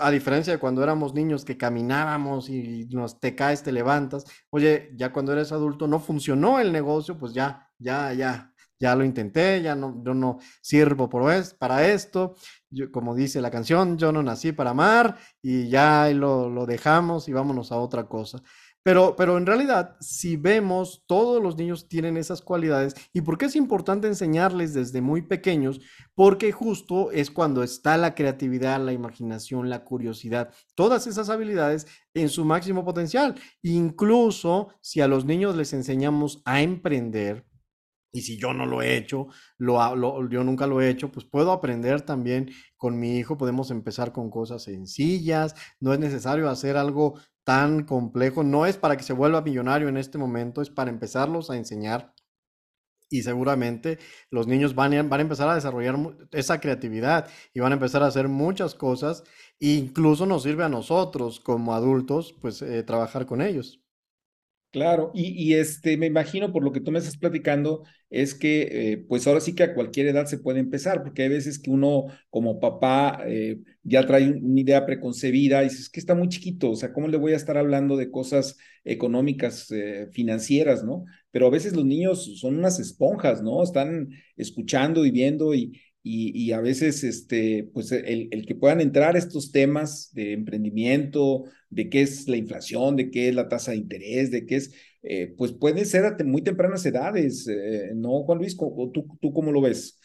A 0.00 0.10
diferencia 0.10 0.52
de 0.52 0.58
cuando 0.58 0.82
éramos 0.82 1.14
niños 1.14 1.44
que 1.44 1.56
caminábamos 1.56 2.48
y 2.50 2.86
nos 2.90 3.20
te 3.20 3.36
caes, 3.36 3.62
te 3.62 3.70
levantas. 3.70 4.24
Oye, 4.50 4.90
ya 4.96 5.12
cuando 5.12 5.32
eres 5.32 5.52
adulto 5.52 5.86
no 5.86 6.00
funcionó 6.00 6.58
el 6.58 6.72
negocio, 6.72 7.16
pues 7.16 7.32
ya, 7.32 7.70
ya, 7.78 8.12
ya, 8.12 8.52
ya 8.80 8.96
lo 8.96 9.04
intenté, 9.04 9.62
ya 9.62 9.76
no, 9.76 10.02
yo 10.04 10.12
no 10.12 10.38
sirvo 10.60 11.08
por 11.08 11.22
para 11.58 11.86
esto, 11.86 12.34
como 12.92 13.14
dice 13.14 13.40
la 13.40 13.50
canción, 13.50 13.96
yo 13.96 14.10
no 14.12 14.22
nací 14.24 14.52
para 14.52 14.70
amar 14.70 15.16
y 15.40 15.68
ya 15.68 16.08
lo, 16.10 16.50
lo 16.50 16.66
dejamos 16.66 17.28
y 17.28 17.32
vámonos 17.32 17.70
a 17.70 17.76
otra 17.76 18.08
cosa. 18.08 18.38
Pero, 18.86 19.16
pero 19.16 19.36
en 19.36 19.46
realidad, 19.46 19.96
si 19.98 20.36
vemos, 20.36 21.02
todos 21.08 21.42
los 21.42 21.56
niños 21.56 21.88
tienen 21.88 22.16
esas 22.16 22.40
cualidades. 22.40 22.94
¿Y 23.12 23.22
por 23.22 23.36
qué 23.36 23.46
es 23.46 23.56
importante 23.56 24.06
enseñarles 24.06 24.74
desde 24.74 25.00
muy 25.00 25.22
pequeños? 25.22 25.80
Porque 26.14 26.52
justo 26.52 27.10
es 27.10 27.32
cuando 27.32 27.64
está 27.64 27.96
la 27.96 28.14
creatividad, 28.14 28.80
la 28.80 28.92
imaginación, 28.92 29.70
la 29.70 29.82
curiosidad, 29.82 30.54
todas 30.76 31.08
esas 31.08 31.30
habilidades 31.30 31.88
en 32.14 32.28
su 32.28 32.44
máximo 32.44 32.84
potencial. 32.84 33.34
Incluso 33.60 34.68
si 34.80 35.00
a 35.00 35.08
los 35.08 35.24
niños 35.24 35.56
les 35.56 35.72
enseñamos 35.72 36.40
a 36.44 36.62
emprender, 36.62 37.44
y 38.12 38.22
si 38.22 38.38
yo 38.38 38.54
no 38.54 38.66
lo 38.66 38.82
he 38.82 38.96
hecho, 38.96 39.26
lo, 39.58 40.30
yo 40.30 40.44
nunca 40.44 40.68
lo 40.68 40.80
he 40.80 40.88
hecho, 40.88 41.10
pues 41.10 41.26
puedo 41.26 41.50
aprender 41.50 42.02
también 42.02 42.50
con 42.76 43.00
mi 43.00 43.18
hijo. 43.18 43.36
Podemos 43.36 43.72
empezar 43.72 44.12
con 44.12 44.30
cosas 44.30 44.62
sencillas. 44.62 45.56
No 45.80 45.92
es 45.92 45.98
necesario 45.98 46.48
hacer 46.48 46.76
algo 46.76 47.18
tan 47.46 47.84
complejo. 47.84 48.42
No 48.42 48.66
es 48.66 48.76
para 48.76 48.96
que 48.96 49.04
se 49.04 49.12
vuelva 49.12 49.40
millonario 49.40 49.88
en 49.88 49.96
este 49.96 50.18
momento, 50.18 50.60
es 50.60 50.68
para 50.70 50.90
empezarlos 50.90 51.48
a 51.48 51.56
enseñar. 51.56 52.12
Y 53.08 53.22
seguramente 53.22 53.98
los 54.30 54.48
niños 54.48 54.74
van 54.74 54.92
a, 54.94 55.02
van 55.04 55.20
a 55.20 55.22
empezar 55.22 55.48
a 55.48 55.54
desarrollar 55.54 55.96
esa 56.32 56.60
creatividad 56.60 57.28
y 57.54 57.60
van 57.60 57.70
a 57.72 57.76
empezar 57.76 58.02
a 58.02 58.08
hacer 58.08 58.26
muchas 58.28 58.74
cosas. 58.74 59.22
E 59.60 59.68
incluso 59.74 60.26
nos 60.26 60.42
sirve 60.42 60.64
a 60.64 60.68
nosotros 60.68 61.38
como 61.40 61.74
adultos, 61.74 62.34
pues, 62.40 62.62
eh, 62.62 62.82
trabajar 62.82 63.26
con 63.26 63.40
ellos. 63.40 63.85
Claro, 64.76 65.10
y, 65.14 65.54
este, 65.54 65.96
me 65.96 66.04
imagino 66.04 66.52
por 66.52 66.62
lo 66.62 66.70
que 66.70 66.80
tú 66.80 66.90
me 66.90 66.98
estás 66.98 67.16
platicando, 67.16 67.84
es 68.10 68.34
que 68.34 68.92
eh, 68.92 68.98
pues 69.08 69.26
ahora 69.26 69.40
sí 69.40 69.54
que 69.54 69.62
a 69.62 69.72
cualquier 69.74 70.06
edad 70.08 70.26
se 70.26 70.36
puede 70.38 70.60
empezar, 70.60 71.02
porque 71.02 71.22
hay 71.22 71.30
veces 71.30 71.58
que 71.58 71.70
uno 71.70 72.04
como 72.28 72.60
papá 72.60 73.22
eh, 73.26 73.58
ya 73.82 74.06
trae 74.06 74.28
una 74.32 74.60
idea 74.60 74.84
preconcebida 74.84 75.62
y 75.62 75.70
dices 75.70 75.88
que 75.88 75.98
está 75.98 76.14
muy 76.14 76.28
chiquito, 76.28 76.70
o 76.72 76.76
sea, 76.76 76.92
¿cómo 76.92 77.08
le 77.08 77.16
voy 77.16 77.32
a 77.32 77.36
estar 77.36 77.56
hablando 77.56 77.96
de 77.96 78.10
cosas 78.10 78.58
económicas, 78.84 79.70
eh, 79.70 80.08
financieras, 80.12 80.84
¿no? 80.84 81.06
Pero 81.30 81.46
a 81.46 81.50
veces 81.50 81.74
los 81.74 81.86
niños 81.86 82.38
son 82.38 82.58
unas 82.58 82.78
esponjas, 82.78 83.42
¿no? 83.42 83.62
Están 83.62 84.10
escuchando 84.36 85.06
y 85.06 85.10
viendo 85.10 85.54
y, 85.54 85.80
y, 86.08 86.52
a 86.52 86.60
veces 86.60 87.02
este, 87.02 87.68
pues 87.74 87.90
el, 87.90 88.28
el, 88.30 88.46
que 88.46 88.54
puedan 88.54 88.80
entrar 88.80 89.16
estos 89.16 89.50
temas 89.50 90.12
de 90.12 90.34
emprendimiento, 90.34 91.44
de 91.68 91.90
qué 91.90 92.02
es 92.02 92.28
la 92.28 92.36
inflación, 92.36 92.94
de 92.94 93.10
qué 93.10 93.28
es 93.28 93.34
la 93.34 93.48
tasa 93.48 93.72
de 93.72 93.78
interés, 93.78 94.30
de 94.30 94.46
qué 94.46 94.56
es, 94.56 94.72
eh, 95.02 95.34
pues 95.36 95.50
puede 95.50 95.84
ser 95.84 96.04
a 96.04 96.16
muy 96.24 96.42
tempranas 96.42 96.86
edades, 96.86 97.48
eh, 97.48 97.90
¿no, 97.96 98.22
Juan 98.22 98.38
Luis? 98.38 98.56
¿Tú, 98.56 99.18
¿Tú 99.20 99.32
cómo 99.32 99.50
lo 99.50 99.60
ves? 99.60 99.98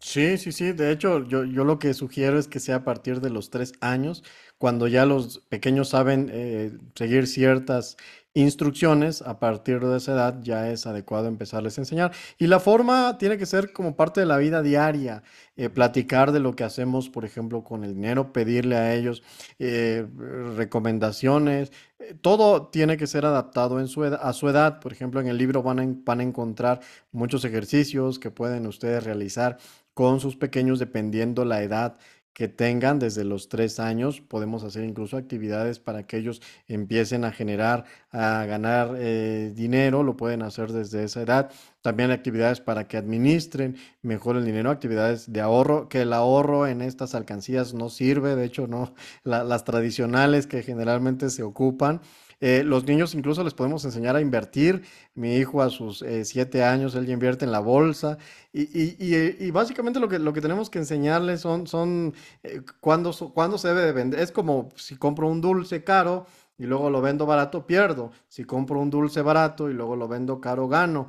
Sí, 0.00 0.36
sí, 0.38 0.52
sí. 0.52 0.72
De 0.72 0.92
hecho, 0.92 1.26
yo, 1.26 1.44
yo 1.44 1.64
lo 1.64 1.78
que 1.78 1.92
sugiero 1.94 2.38
es 2.38 2.46
que 2.46 2.60
sea 2.60 2.76
a 2.76 2.84
partir 2.84 3.20
de 3.20 3.30
los 3.30 3.50
tres 3.50 3.72
años, 3.80 4.22
cuando 4.58 4.86
ya 4.86 5.06
los 5.06 5.40
pequeños 5.48 5.88
saben 5.88 6.30
eh, 6.32 6.72
seguir 6.94 7.26
ciertas 7.26 7.96
instrucciones, 8.40 9.22
a 9.22 9.38
partir 9.38 9.80
de 9.80 9.96
esa 9.96 10.12
edad 10.12 10.40
ya 10.42 10.70
es 10.70 10.86
adecuado 10.86 11.26
empezarles 11.26 11.76
a 11.76 11.80
enseñar. 11.80 12.12
Y 12.38 12.46
la 12.46 12.60
forma 12.60 13.18
tiene 13.18 13.36
que 13.36 13.46
ser 13.46 13.72
como 13.72 13.96
parte 13.96 14.20
de 14.20 14.26
la 14.26 14.36
vida 14.36 14.62
diaria, 14.62 15.22
eh, 15.56 15.68
platicar 15.68 16.30
de 16.32 16.40
lo 16.40 16.54
que 16.54 16.64
hacemos, 16.64 17.08
por 17.08 17.24
ejemplo, 17.24 17.64
con 17.64 17.84
el 17.84 17.94
dinero, 17.94 18.32
pedirle 18.32 18.76
a 18.76 18.94
ellos 18.94 19.22
eh, 19.58 20.06
recomendaciones. 20.56 21.72
Eh, 21.98 22.14
todo 22.20 22.68
tiene 22.68 22.96
que 22.96 23.06
ser 23.06 23.26
adaptado 23.26 23.80
en 23.80 23.88
su 23.88 24.04
a 24.04 24.32
su 24.32 24.48
edad. 24.48 24.80
Por 24.80 24.92
ejemplo, 24.92 25.20
en 25.20 25.26
el 25.26 25.36
libro 25.36 25.62
van 25.62 25.80
a, 25.80 25.86
van 26.04 26.20
a 26.20 26.22
encontrar 26.22 26.80
muchos 27.10 27.44
ejercicios 27.44 28.18
que 28.18 28.30
pueden 28.30 28.66
ustedes 28.66 29.02
realizar 29.04 29.58
con 29.94 30.20
sus 30.20 30.36
pequeños 30.36 30.78
dependiendo 30.78 31.44
la 31.44 31.60
edad 31.60 31.98
que 32.38 32.46
tengan 32.46 33.00
desde 33.00 33.24
los 33.24 33.48
tres 33.48 33.80
años. 33.80 34.20
Podemos 34.20 34.62
hacer 34.62 34.84
incluso 34.84 35.16
actividades 35.16 35.80
para 35.80 36.06
que 36.06 36.18
ellos 36.18 36.40
empiecen 36.68 37.24
a 37.24 37.32
generar, 37.32 37.84
a 38.12 38.44
ganar 38.46 38.94
eh, 38.96 39.50
dinero, 39.56 40.04
lo 40.04 40.16
pueden 40.16 40.42
hacer 40.42 40.70
desde 40.70 41.02
esa 41.02 41.22
edad. 41.22 41.50
También 41.82 42.12
actividades 42.12 42.60
para 42.60 42.86
que 42.86 42.96
administren 42.96 43.76
mejor 44.02 44.36
el 44.36 44.44
dinero, 44.44 44.70
actividades 44.70 45.32
de 45.32 45.40
ahorro, 45.40 45.88
que 45.88 46.02
el 46.02 46.12
ahorro 46.12 46.68
en 46.68 46.80
estas 46.80 47.16
alcancías 47.16 47.74
no 47.74 47.88
sirve, 47.88 48.36
de 48.36 48.44
hecho, 48.44 48.68
no, 48.68 48.94
las 49.24 49.64
tradicionales 49.64 50.46
que 50.46 50.62
generalmente 50.62 51.30
se 51.30 51.42
ocupan. 51.42 52.00
Eh, 52.40 52.62
los 52.64 52.84
niños 52.84 53.14
incluso 53.14 53.42
les 53.42 53.54
podemos 53.54 53.84
enseñar 53.84 54.16
a 54.16 54.20
invertir. 54.20 54.82
Mi 55.14 55.36
hijo 55.36 55.62
a 55.62 55.70
sus 55.70 56.02
eh, 56.02 56.24
siete 56.24 56.62
años, 56.62 56.94
él 56.94 57.06
ya 57.06 57.12
invierte 57.12 57.44
en 57.44 57.52
la 57.52 57.60
bolsa. 57.60 58.18
Y, 58.52 59.50
básicamente 59.50 60.00
lo 60.00 60.08
que, 60.08 60.18
lo 60.18 60.32
que 60.32 60.40
tenemos 60.40 60.70
que 60.70 60.78
enseñarles 60.78 61.40
son, 61.40 61.66
son 61.66 62.14
eh, 62.42 62.62
cuándo, 62.80 63.12
se 63.12 63.68
debe 63.68 63.82
de 63.82 63.92
vender. 63.92 64.20
Es 64.20 64.32
como 64.32 64.70
si 64.76 64.96
compro 64.96 65.28
un 65.28 65.40
dulce 65.40 65.84
caro 65.84 66.26
y 66.60 66.64
luego 66.64 66.90
lo 66.90 67.00
vendo 67.00 67.24
barato, 67.24 67.66
pierdo. 67.66 68.10
Si 68.28 68.44
compro 68.44 68.80
un 68.80 68.90
dulce 68.90 69.22
barato 69.22 69.70
y 69.70 69.74
luego 69.74 69.94
lo 69.94 70.08
vendo 70.08 70.40
caro, 70.40 70.66
gano. 70.66 71.06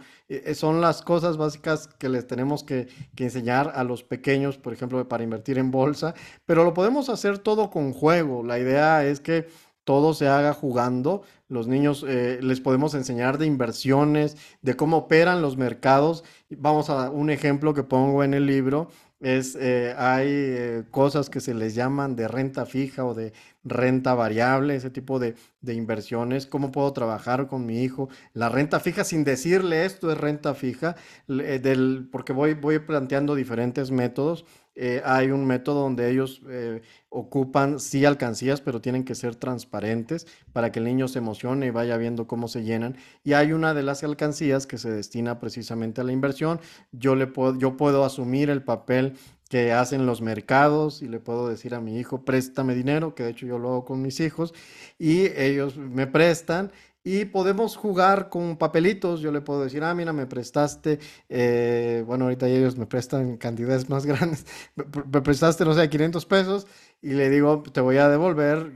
son 0.53 0.79
las 0.79 1.01
cosas 1.01 1.38
básicas 1.38 1.88
que 1.88 2.07
les 2.07 2.27
tenemos 2.27 2.63
que, 2.63 2.88
que, 3.15 3.24
enseñar 3.24 3.71
a 3.75 3.83
los 3.83 4.03
pequeños, 4.03 4.59
por 4.59 4.74
ejemplo, 4.74 5.07
para 5.07 5.24
invertir 5.24 5.57
en 5.57 5.71
bolsa, 5.71 6.13
pero 6.45 6.63
lo 6.63 6.75
podemos 6.75 7.09
hacer 7.09 7.39
todo 7.39 7.71
con 7.71 7.93
juego. 7.93 8.43
La 8.43 8.59
idea 8.59 9.03
es 9.05 9.19
que 9.21 9.48
todo 9.89 10.13
se 10.13 10.27
haga 10.27 10.53
jugando. 10.53 11.24
Los 11.48 11.65
niños 11.65 12.05
eh, 12.08 12.38
les 12.43 12.62
podemos 12.62 12.93
enseñar 12.93 13.39
de 13.39 13.48
inversiones, 13.48 14.38
de 14.62 14.75
cómo 14.75 14.98
operan 14.98 15.41
los 15.41 15.58
mercados. 15.58 16.24
Vamos 16.51 16.91
a 16.91 17.10
un 17.10 17.31
ejemplo 17.31 17.74
que 17.74 17.81
pongo 17.81 18.24
en 18.24 18.36
el 18.36 18.46
libro. 18.46 18.89
Es, 19.19 19.58
eh, 19.60 19.96
hay 19.98 20.27
eh, 20.29 20.84
cosas 20.91 21.31
que 21.31 21.39
se 21.39 21.55
les 21.55 21.74
llaman 21.74 22.15
de 22.15 22.27
renta 22.27 22.67
fija 22.67 23.03
o 23.03 23.15
de 23.15 23.34
renta 23.63 24.13
variable, 24.13 24.75
ese 24.75 24.91
tipo 24.91 25.17
de, 25.17 25.34
de, 25.62 25.74
inversiones. 25.74 26.46
¿Cómo 26.46 26.72
puedo 26.72 26.93
trabajar 26.93 27.48
con 27.48 27.65
mi 27.65 27.81
hijo? 27.81 28.10
La 28.34 28.48
renta 28.48 28.79
fija 28.79 29.03
sin 29.03 29.24
decirle 29.24 29.86
esto 29.86 30.12
es 30.12 30.19
renta 30.19 30.53
fija, 30.53 30.98
del, 31.27 32.08
porque 32.12 32.31
voy, 32.31 32.53
voy 32.53 32.77
planteando 32.77 33.34
diferentes 33.34 33.89
métodos. 33.89 34.46
Eh, 34.81 35.01
hay 35.03 35.29
un 35.29 35.45
método 35.45 35.81
donde 35.81 36.09
ellos 36.09 36.41
eh, 36.48 36.81
ocupan 37.09 37.81
sí 37.81 38.05
alcancías, 38.05 38.62
pero 38.62 38.79
tienen 38.79 39.03
que 39.03 39.13
ser 39.13 39.36
transparentes 39.36 40.25
para 40.53 40.71
que 40.71 40.79
el 40.79 40.86
niño 40.86 41.09
se 41.09 41.19
emocione 41.19 41.65
y 41.65 41.69
vaya 41.69 41.98
viendo 41.98 42.27
cómo 42.27 42.48
se 42.48 42.63
llenan. 42.63 42.95
Y 43.25 43.33
hay 43.33 43.51
una 43.51 43.74
de 43.74 43.83
las 43.83 44.05
alcancías 44.05 44.65
que 44.67 44.77
se 44.77 44.89
destina 44.89 45.38
precisamente 45.38 46.00
a 46.00 46.05
la 46.05 46.13
inversión. 46.13 46.62
Yo, 46.93 47.15
le 47.15 47.27
puedo, 47.27 47.59
yo 47.59 47.75
puedo 47.75 48.05
asumir 48.05 48.50
el 48.50 48.63
papel 48.63 49.17
que 49.50 49.74
hacen 49.74 50.05
los 50.05 50.21
mercados 50.21 51.01
y 51.01 51.09
le 51.09 51.19
puedo 51.19 51.50
decir 51.50 51.75
a 51.75 51.81
mi 51.81 52.00
hijo, 52.00 52.24
préstame 52.24 52.74
dinero, 52.74 53.15
que 53.15 53.24
de 53.24 53.31
hecho 53.31 53.48
yo 53.48 53.59
lo 53.59 53.69
hago 53.69 53.86
con 53.86 54.01
mis 54.01 54.21
hijos, 54.21 54.53
y 54.98 55.25
ellos 55.36 55.75
me 55.75 56.07
prestan 56.07 56.71
y 57.03 57.25
podemos 57.25 57.75
jugar 57.75 58.29
con 58.29 58.58
papelitos. 58.58 59.22
Yo 59.22 59.32
le 59.32 59.41
puedo 59.41 59.63
decir, 59.63 59.84
ah, 59.84 59.94
mira, 59.94 60.13
me 60.13 60.25
prestaste, 60.27 61.00
eh, 61.29 62.03
bueno, 62.06 62.25
ahorita 62.25 62.48
ellos 62.48 62.77
me 62.77 62.86
prestan 62.86 63.38
cantidades 63.38 63.89
más 63.89 64.06
grandes, 64.08 64.46
me 64.75 65.22
prestaste, 65.22 65.65
no 65.65 65.74
sé, 65.74 65.89
500 65.89 66.25
pesos 66.25 66.68
y 67.01 67.12
le 67.12 67.29
digo, 67.29 67.63
te 67.63 67.82
voy 67.82 67.98
a 67.98 68.10
devolver 68.10 68.74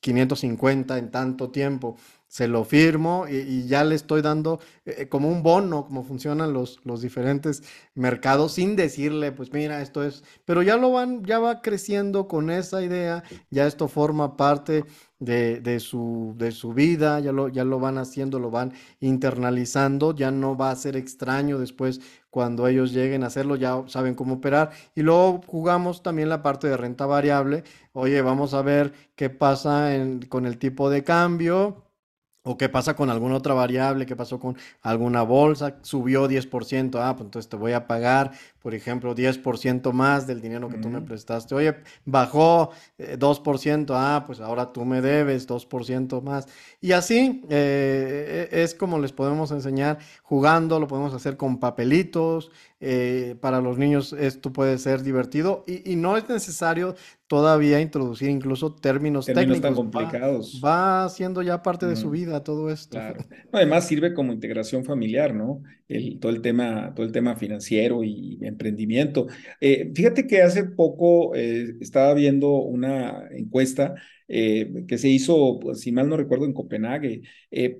550 0.00 0.98
en 0.98 1.10
tanto 1.10 1.50
tiempo. 1.50 1.96
Se 2.28 2.48
lo 2.48 2.64
firmo 2.64 3.26
y, 3.28 3.66
ya 3.66 3.84
le 3.84 3.94
estoy 3.94 4.22
dando 4.22 4.58
eh, 4.86 5.06
como 5.06 5.28
un 5.28 5.42
bono, 5.42 5.84
como 5.84 6.02
funcionan 6.02 6.54
los, 6.54 6.80
los 6.84 7.02
diferentes 7.02 7.62
mercados, 7.94 8.52
sin 8.52 8.74
decirle, 8.74 9.32
pues 9.32 9.52
mira, 9.52 9.82
esto 9.82 10.02
es, 10.02 10.24
pero 10.46 10.62
ya 10.62 10.78
lo 10.78 10.92
van, 10.92 11.22
ya 11.24 11.38
va 11.40 11.60
creciendo 11.60 12.28
con 12.28 12.50
esa 12.50 12.82
idea, 12.82 13.22
ya 13.50 13.66
esto 13.66 13.86
forma 13.86 14.38
parte 14.38 14.86
de, 15.24 15.80
su, 15.80 16.34
de 16.36 16.52
su 16.52 16.72
vida, 16.72 17.20
ya 17.20 17.32
lo, 17.32 17.48
ya 17.48 17.64
lo 17.64 17.78
van 17.78 17.98
haciendo, 17.98 18.38
lo 18.38 18.50
van 18.50 18.72
internalizando, 19.00 20.14
ya 20.14 20.30
no 20.30 20.56
va 20.56 20.70
a 20.70 20.76
ser 20.76 20.96
extraño 20.96 21.58
después 21.58 22.00
cuando 22.30 22.66
ellos 22.66 22.92
lleguen 22.92 23.24
a 23.24 23.26
hacerlo, 23.28 23.56
ya 23.56 23.84
saben 23.86 24.14
cómo 24.14 24.34
operar. 24.34 24.70
Y 24.94 25.02
luego 25.02 25.40
jugamos 25.46 26.02
también 26.02 26.28
la 26.28 26.42
parte 26.42 26.68
de 26.68 26.76
renta 26.76 27.06
variable. 27.06 27.64
Oye, 27.92 28.22
vamos 28.22 28.54
a 28.54 28.62
ver 28.62 28.92
qué 29.16 29.30
pasa 29.30 29.90
con 30.28 30.46
el 30.46 30.58
tipo 30.58 30.90
de 30.90 31.04
cambio 31.04 31.84
¿O 32.44 32.58
qué 32.58 32.68
pasa 32.68 32.96
con 32.96 33.08
alguna 33.08 33.36
otra 33.36 33.54
variable? 33.54 34.04
¿Qué 34.04 34.16
pasó 34.16 34.40
con 34.40 34.56
alguna 34.82 35.22
bolsa? 35.22 35.78
Subió 35.82 36.26
10%. 36.26 36.98
Ah, 37.00 37.14
pues 37.14 37.26
entonces 37.26 37.48
te 37.48 37.56
voy 37.56 37.72
a 37.72 37.86
pagar, 37.86 38.32
por 38.62 38.74
ejemplo, 38.74 39.14
10% 39.14 39.92
más 39.92 40.26
del 40.26 40.40
dinero 40.40 40.68
que 40.68 40.78
tú 40.78 40.88
me 40.88 41.00
prestaste. 41.00 41.54
Oye, 41.54 41.74
bajó 42.04 42.70
2%. 42.98 43.90
Eh, 43.90 43.96
ah, 43.96 44.24
pues 44.26 44.40
ahora 44.40 44.72
tú 44.72 44.84
me 44.84 45.00
debes 45.00 45.48
2% 45.48 46.22
más. 46.22 46.46
Y 46.80 46.92
así 46.92 47.42
eh, 47.50 48.48
e, 48.50 48.62
es 48.62 48.74
como 48.74 48.98
les 48.98 49.12
podemos 49.12 49.50
enseñar 49.50 49.98
jugando, 50.22 50.78
lo 50.78 50.86
podemos 50.86 51.12
hacer 51.12 51.36
con 51.36 51.58
papelitos. 51.58 52.50
Eh, 52.84 53.36
para 53.40 53.60
los 53.60 53.78
niños 53.78 54.12
esto 54.12 54.52
puede 54.52 54.76
ser 54.76 55.04
divertido 55.04 55.62
y, 55.68 55.92
y 55.92 55.94
no 55.94 56.16
es 56.16 56.28
necesario 56.28 56.96
todavía 57.32 57.80
introducir 57.80 58.28
incluso 58.28 58.74
términos, 58.74 59.24
términos 59.24 59.60
técnicos. 59.60 59.62
tan 59.62 59.74
complicados. 59.74 60.60
Va, 60.62 61.08
siendo 61.08 61.40
ya 61.40 61.62
parte 61.62 61.86
de 61.86 61.96
su 61.96 62.10
vida 62.10 62.44
todo 62.44 62.70
esto. 62.70 62.98
Además 63.52 63.86
sirve 63.86 64.12
como 64.12 64.34
integración 64.34 64.84
familiar, 64.84 65.32
¿no? 65.32 65.62
El, 65.88 66.18
todo, 66.20 66.30
el 66.30 66.42
tema, 66.42 66.92
todo 66.94 67.06
el 67.06 67.12
tema 67.12 67.34
financiero 67.36 68.04
y 68.04 68.36
emprendimiento. 68.52 69.26
Eh, 69.60 69.90
fíjate 69.94 70.26
que 70.26 70.42
hace 70.42 70.64
poco 70.64 71.34
eh, 71.34 71.74
estaba 71.80 72.14
viendo 72.14 72.50
una 72.56 73.28
encuesta 73.32 73.94
eh, 74.28 74.84
que 74.88 74.98
se 74.98 75.08
hizo, 75.08 75.58
pues, 75.60 75.80
si 75.80 75.92
mal 75.92 76.08
no 76.08 76.16
recuerdo, 76.16 76.46
en 76.46 76.54
Copenhague, 76.54 77.22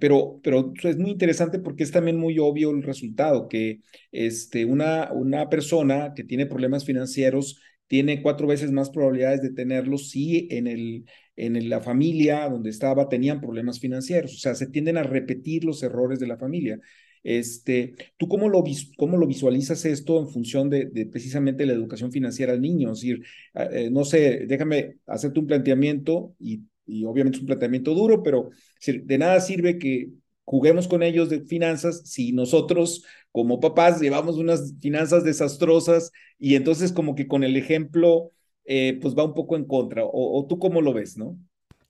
pero, 0.00 0.40
pero 0.42 0.72
es 0.84 0.98
muy 0.98 1.12
interesante 1.12 1.58
porque 1.58 1.82
es 1.82 1.92
también 1.92 2.18
muy 2.18 2.38
obvio 2.38 2.70
el 2.70 2.82
resultado, 2.82 3.48
que 3.48 3.80
este, 4.10 4.64
una, 4.64 5.12
una 5.12 5.48
persona 5.48 6.12
que 6.14 6.24
tiene 6.24 6.46
problemas 6.46 6.84
financieros 6.84 7.60
tiene 7.92 8.22
cuatro 8.22 8.46
veces 8.46 8.72
más 8.72 8.88
probabilidades 8.88 9.42
de 9.42 9.50
tenerlos 9.50 10.08
si 10.08 10.48
en, 10.50 10.66
el, 10.66 11.04
en 11.36 11.68
la 11.68 11.80
familia 11.82 12.48
donde 12.48 12.70
estaba 12.70 13.06
tenían 13.08 13.38
problemas 13.40 13.80
financieros. 13.80 14.34
O 14.34 14.38
sea, 14.38 14.54
se 14.54 14.66
tienden 14.68 14.96
a 14.96 15.02
repetir 15.02 15.64
los 15.64 15.82
errores 15.82 16.18
de 16.18 16.26
la 16.26 16.38
familia. 16.38 16.80
Este, 17.22 17.94
¿Tú 18.16 18.28
cómo 18.28 18.48
lo, 18.48 18.64
cómo 18.96 19.16
lo 19.16 19.26
visualizas 19.26 19.84
esto 19.84 20.18
en 20.18 20.28
función 20.28 20.70
de, 20.70 20.86
precisamente 21.10 21.66
la 21.66 21.72
educación 21.72 22.12
financiera 22.12 22.52
al 22.52 22.60
niño? 22.60 22.92
Es 22.92 23.00
decir, 23.00 23.24
ah, 23.54 23.68
eh, 23.72 23.90
no 23.90 24.04
sé, 24.04 24.46
déjame 24.46 24.96
hacerte 25.06 25.40
un 25.40 25.46
planteamiento 25.46 26.34
y, 26.38 26.62
obviamente 27.06 27.36
es 27.36 27.40
un 27.40 27.46
planteamiento 27.46 27.94
duro, 27.94 28.22
pero 28.22 28.50
de 28.86 29.18
nada 29.18 29.40
sirve 29.40 29.78
que 29.78 30.10
juguemos 30.44 30.88
con 30.88 31.02
ellos 31.02 31.30
de 31.30 31.40
finanzas 31.40 32.02
si 32.04 32.32
nosotros 32.32 33.04
como 33.30 33.60
papás 33.60 34.00
llevamos 34.00 34.36
unas 34.36 34.74
finanzas 34.80 35.24
desastrosas 35.24 36.10
y 36.38 36.56
entonces 36.56 36.92
como 36.92 37.14
que 37.14 37.28
con 37.28 37.44
el 37.44 37.56
ejemplo 37.56 38.32
eh, 38.64 38.98
pues 39.00 39.16
va 39.16 39.24
un 39.24 39.34
poco 39.34 39.56
en 39.56 39.64
contra. 39.64 40.02
O, 40.04 40.46
tú 40.48 40.58
cómo 40.58 40.80
lo 40.80 40.92
ves, 40.92 41.16
¿no? 41.16 41.38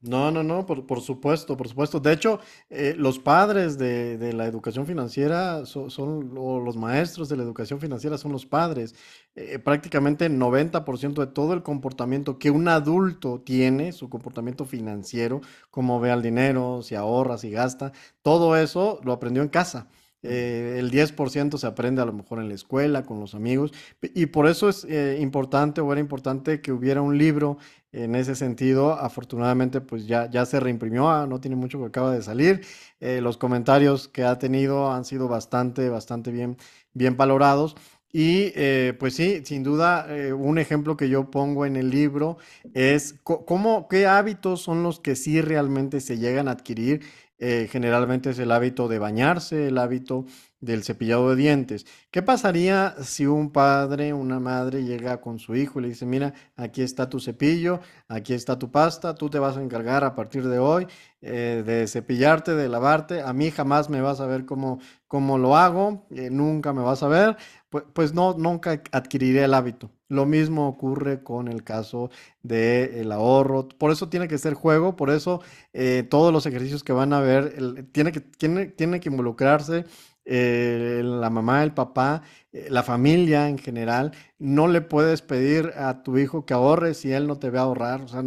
No, 0.02 0.32
no, 0.32 0.42
no, 0.42 0.66
por, 0.66 0.85
por 0.85 1.00
supuesto, 1.00 1.56
por 1.56 1.68
supuesto. 1.68 2.00
De 2.00 2.12
hecho, 2.12 2.40
eh, 2.71 2.92
los 2.99 3.21
padres 3.21 3.78
de, 3.78 4.18
de, 4.18 4.32
la 4.32 4.47
educación 4.47 4.85
financiera 4.85 5.64
son, 5.64 5.92
son, 5.92 6.35
o 6.37 6.59
los 6.59 6.76
maestros 6.76 7.28
de 7.28 7.37
la 7.37 7.44
educación 7.44 7.78
financiera 7.78 8.18
son 8.18 8.32
los 8.32 8.44
padres. 8.44 8.97
Eh, 9.37 9.61
prácticamente 9.61 10.28
90% 10.28 11.14
de 11.21 11.28
todo 11.28 11.54
el 11.54 11.62
comportamiento 11.62 12.37
que 12.40 12.50
un 12.50 12.66
adulto 12.66 13.40
tiene, 13.40 13.92
su 13.92 14.11
comportamiento 14.11 14.64
financiero, 14.64 15.40
cómo 15.71 16.00
ve 16.00 16.11
al 16.11 16.21
dinero, 16.21 16.82
si 16.82 16.97
ahorra, 16.97 17.38
si 17.38 17.52
gasta, 17.52 17.92
todo 18.23 18.56
eso 18.56 19.00
lo 19.04 19.12
aprendió 19.12 19.40
en 19.42 19.49
casa. 19.50 19.88
Eh, 20.25 20.76
el 20.78 20.90
10% 20.90 21.59
se 21.59 21.66
aprende 21.66 22.00
a 22.00 22.04
lo 22.04 22.12
mejor 22.12 22.38
en 22.38 22.49
la 22.49 22.54
escuela, 22.54 23.04
con 23.04 23.18
los 23.18 23.35
amigos, 23.35 23.73
y 24.14 24.26
por 24.26 24.47
eso 24.47 24.68
es 24.68 24.85
eh, 24.85 25.18
importante 25.21 25.80
o 25.80 25.90
era 25.92 26.00
importante 26.00 26.61
que 26.61 26.73
hubiera 26.73 27.02
un 27.02 27.18
libro 27.18 27.59
en 27.92 28.14
ese 28.14 28.34
sentido. 28.34 28.92
Afortunadamente, 28.94 29.80
pues 29.80 30.06
ya, 30.06 30.30
ya 30.30 30.46
se 30.46 30.61
reimprimió, 30.61 31.08
ah, 31.11 31.26
no 31.26 31.40
tiene 31.40 31.56
mucho 31.56 31.78
que 31.78 31.87
acaba 31.87 32.12
de 32.12 32.22
salir. 32.22 32.62
Eh, 33.00 33.20
los 33.20 33.37
comentarios 33.37 34.08
que 34.08 34.25
ha 34.25 34.38
tenido 34.38 34.92
han 34.92 35.04
sido 35.04 35.28
bastante, 35.28 35.88
bastante 35.88 36.30
bien, 36.30 36.56
bien 36.94 37.16
valorados. 37.16 37.76
Y 38.14 38.50
pues 38.99 39.14
sí, 39.14 39.40
sin 39.46 39.62
duda, 39.62 40.06
un 40.37 40.58
ejemplo 40.58 40.99
que 40.99 41.08
yo 41.08 41.30
pongo 41.30 41.64
en 41.64 41.76
el 41.76 41.88
libro 41.88 42.37
es 42.75 43.14
cómo, 43.25 43.88
qué 43.88 44.06
hábitos 44.06 44.61
son 44.61 44.82
los 44.82 45.00
que 45.00 45.16
sí 45.16 45.40
realmente 45.40 45.99
se 45.99 46.18
llegan 46.18 46.46
a 46.46 46.50
adquirir 46.50 47.00
eh, 47.44 47.66
generalmente 47.68 48.30
es 48.30 48.38
el 48.38 48.52
hábito 48.52 48.87
de 48.87 49.00
bañarse, 49.00 49.66
el 49.66 49.78
hábito 49.78 50.26
del 50.62 50.85
cepillado 50.85 51.28
de 51.28 51.37
dientes. 51.37 51.85
¿Qué 52.11 52.23
pasaría 52.23 52.95
si 53.02 53.26
un 53.26 53.50
padre, 53.50 54.14
una 54.14 54.40
madre 54.40 54.85
llega 54.85 55.21
con 55.21 55.38
su 55.38 55.57
hijo 55.57 55.78
y 55.78 55.83
le 55.83 55.88
dice, 55.88 56.07
mira, 56.07 56.33
aquí 56.57 56.83
está 56.83 57.11
tu 57.11 57.21
cepillo, 57.21 57.81
aquí 58.09 58.33
está 58.33 58.59
tu 58.59 58.71
pasta, 58.71 59.14
tú 59.14 59.28
te 59.28 59.40
vas 59.40 59.57
a 59.57 59.62
encargar 59.62 60.04
a 60.04 60.14
partir 60.14 60.49
de 60.49 60.61
hoy 60.61 60.87
eh, 61.21 61.62
de 61.66 61.87
cepillarte, 61.88 62.54
de 62.54 62.69
lavarte, 62.69 63.23
a 63.23 63.33
mí 63.33 63.50
jamás 63.50 63.90
me 63.90 64.00
vas 64.00 64.21
a 64.21 64.26
ver 64.26 64.45
cómo, 64.45 64.78
cómo 65.09 65.37
lo 65.37 65.57
hago, 65.57 66.07
eh, 66.11 66.31
nunca 66.31 66.73
me 66.73 66.83
vas 66.83 67.02
a 67.02 67.09
ver, 67.09 67.37
pues, 67.69 67.85
pues, 67.92 68.14
no, 68.14 68.35
nunca 68.35 68.83
adquiriré 68.92 69.45
el 69.45 69.54
hábito. 69.54 69.90
Lo 70.09 70.26
mismo 70.26 70.69
ocurre 70.69 71.23
con 71.23 71.49
el 71.49 71.65
caso 71.65 72.10
del 72.43 73.10
ahorro. 73.13 73.67
Por 73.69 73.91
eso 73.91 74.10
tiene 74.10 74.28
que 74.28 74.36
ser 74.36 74.54
juego, 74.54 74.95
por 74.95 75.10
eso 75.10 75.41
eh, 75.73 76.06
todos 76.08 76.32
los 76.32 76.45
ejercicios 76.45 76.84
que 76.84 76.93
van 76.93 77.13
a 77.15 77.21
ver, 77.21 77.86
tiene, 77.93 78.13
que, 78.13 78.21
tiene, 78.21 78.67
tiene 78.67 79.00
que 79.00 79.08
involucrarse 79.08 79.86
eh, 80.25 81.02
la 81.04 81.30
mamá, 81.30 81.63
el 81.65 81.73
papá, 81.73 82.23
eh, 82.52 82.69
la 82.71 82.82
familia 82.82 83.49
en 83.49 83.58
general, 83.58 84.13
no 84.39 84.69
le 84.69 84.80
puedes 84.80 85.23
pedir 85.23 85.73
a 85.76 86.02
tu 86.02 86.19
hijo 86.19 86.47
que 86.47 86.54
ahorre 86.54 86.95
si 86.95 87.13
él 87.13 87.26
no 87.26 87.39
te 87.39 87.50
ve 87.50 87.58
ahorrar. 87.58 88.02
O 88.02 88.08
sea, 88.08 88.23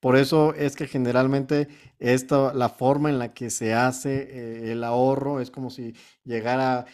por 0.00 0.16
eso 0.16 0.54
es 0.54 0.74
que 0.74 0.86
generalmente 0.86 1.68
esta, 1.98 2.52
la 2.54 2.68
forma 2.68 3.08
en 3.10 3.18
la 3.18 3.34
que 3.34 3.50
se 3.50 3.74
hace 3.74 4.28
eh, 4.30 4.72
el 4.72 4.82
ahorro 4.84 5.40
es 5.40 5.50
como 5.50 5.70
si 5.70 5.94
llegara 6.24 6.86